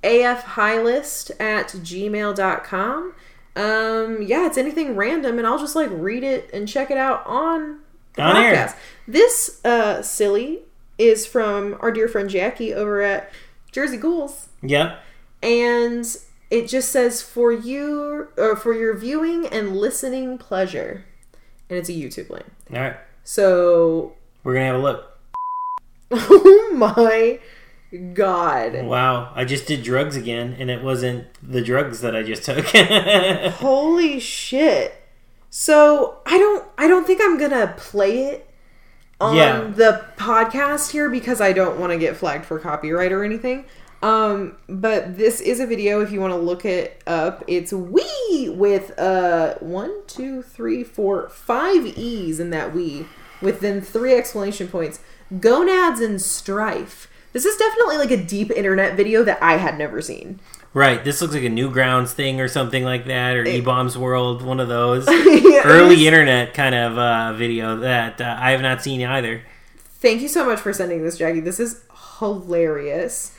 [0.02, 3.14] afhighlist at gmail.com.
[3.54, 7.22] Um, yeah, it's anything random and I'll just like read it and check it out
[7.26, 7.80] on
[8.14, 8.54] the On air.
[8.54, 8.76] podcast.
[9.08, 10.60] This uh silly
[10.98, 13.30] is from our dear friend Jackie over at
[13.72, 14.98] Jersey Ghouls Yep.
[15.42, 16.16] and
[16.50, 21.04] it just says for you or for your viewing and listening pleasure
[21.68, 22.96] and it's a youtube link All right.
[23.24, 25.18] so We're gonna have a look.
[26.10, 27.38] oh my
[28.14, 32.44] god Wow, I just did drugs again, and it wasn't the drugs that I just
[32.44, 32.64] took.
[33.56, 34.94] holy shit
[35.48, 38.45] so i don't i don't think i'm gonna play it
[39.20, 39.70] on Yeah.
[39.74, 43.64] the podcast here because i don't want to get flagged for copyright or anything.
[44.02, 47.42] Um but this is a video if you want to look it up.
[47.46, 53.06] It's we with uh one two three four five e's in that we
[53.40, 55.00] with then three explanation points.
[55.40, 57.10] Gonads and strife.
[57.32, 60.40] This is definitely like a deep internet video that i had never seen
[60.76, 64.42] right, this looks like a Newgrounds thing or something like that, or E Bombs World,
[64.42, 68.60] one of those Yeah, early was- internet kind of uh, video that uh, I have
[68.62, 69.42] not seen either.
[69.98, 71.40] Thank you so much for sending this, Jackie.
[71.40, 71.82] This is
[72.18, 73.32] hilarious.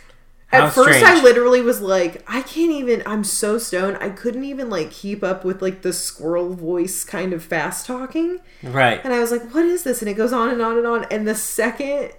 [0.49, 3.03] At How first, I literally was like, I can't even.
[3.05, 3.97] I'm so stoned.
[3.99, 8.39] I couldn't even like keep up with like the squirrel voice kind of fast talking.
[8.63, 9.01] Right.
[9.03, 10.01] And I was like, what is this?
[10.01, 11.03] And it goes on and on and on.
[11.11, 12.11] And the second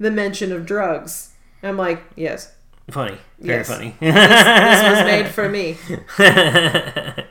[0.00, 2.54] the mention of drugs, I'm like, yes,
[2.90, 3.18] Funny.
[3.38, 3.68] Very Yes.
[3.68, 3.94] funny.
[4.00, 5.76] this was made for me.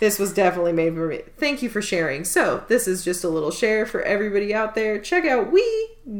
[0.00, 1.20] This was definitely made for me.
[1.38, 2.24] Thank you for sharing.
[2.24, 4.98] So, this is just a little share for everybody out there.
[4.98, 5.62] Check out We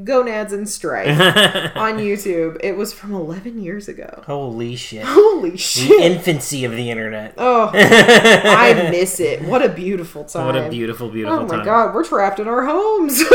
[0.05, 1.09] Gonads and Strife
[1.77, 2.59] on YouTube.
[2.63, 4.23] It was from 11 years ago.
[4.25, 5.03] Holy shit.
[5.05, 6.01] Holy The shit.
[6.01, 7.35] infancy of the internet.
[7.39, 9.43] Oh, I miss it.
[9.43, 10.47] What a beautiful time.
[10.47, 11.47] What a beautiful, beautiful time.
[11.47, 11.65] Oh my time.
[11.65, 13.21] god, we're trapped in our homes.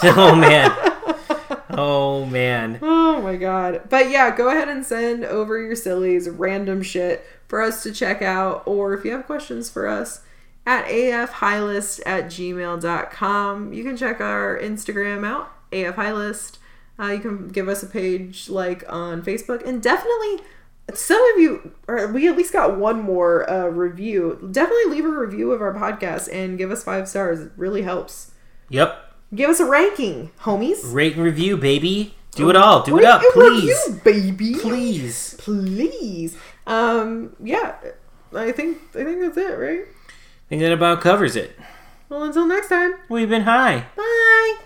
[0.00, 0.70] Oh man.
[1.78, 2.80] Oh man.
[2.82, 3.82] oh my god.
[3.88, 8.20] But yeah, go ahead and send over your sillies, random shit for us to check
[8.20, 8.64] out.
[8.66, 10.22] Or if you have questions for us,
[10.66, 13.72] at afhighlist at gmail.com.
[13.72, 16.58] You can check our Instagram out, afhighlist.
[17.00, 19.66] Uh, you can give us a page like on Facebook.
[19.66, 20.40] And definitely,
[20.92, 24.46] some of you, or we at least got one more uh, review.
[24.50, 27.40] Definitely leave a review of our podcast and give us five stars.
[27.40, 28.32] It really helps.
[28.68, 29.07] Yep.
[29.34, 30.92] Give us a ranking, homies.
[30.92, 32.14] Rate and review, baby.
[32.32, 32.82] Do it all.
[32.82, 33.76] Do it up, and please.
[33.88, 34.54] review, baby.
[34.54, 35.34] Please.
[35.38, 36.36] please.
[36.66, 37.74] Um, yeah,
[38.34, 39.80] I think I think that's it, right?
[39.82, 41.58] I think that about covers it.
[42.08, 43.86] Well, until next time, We've been high.
[43.96, 44.58] bye.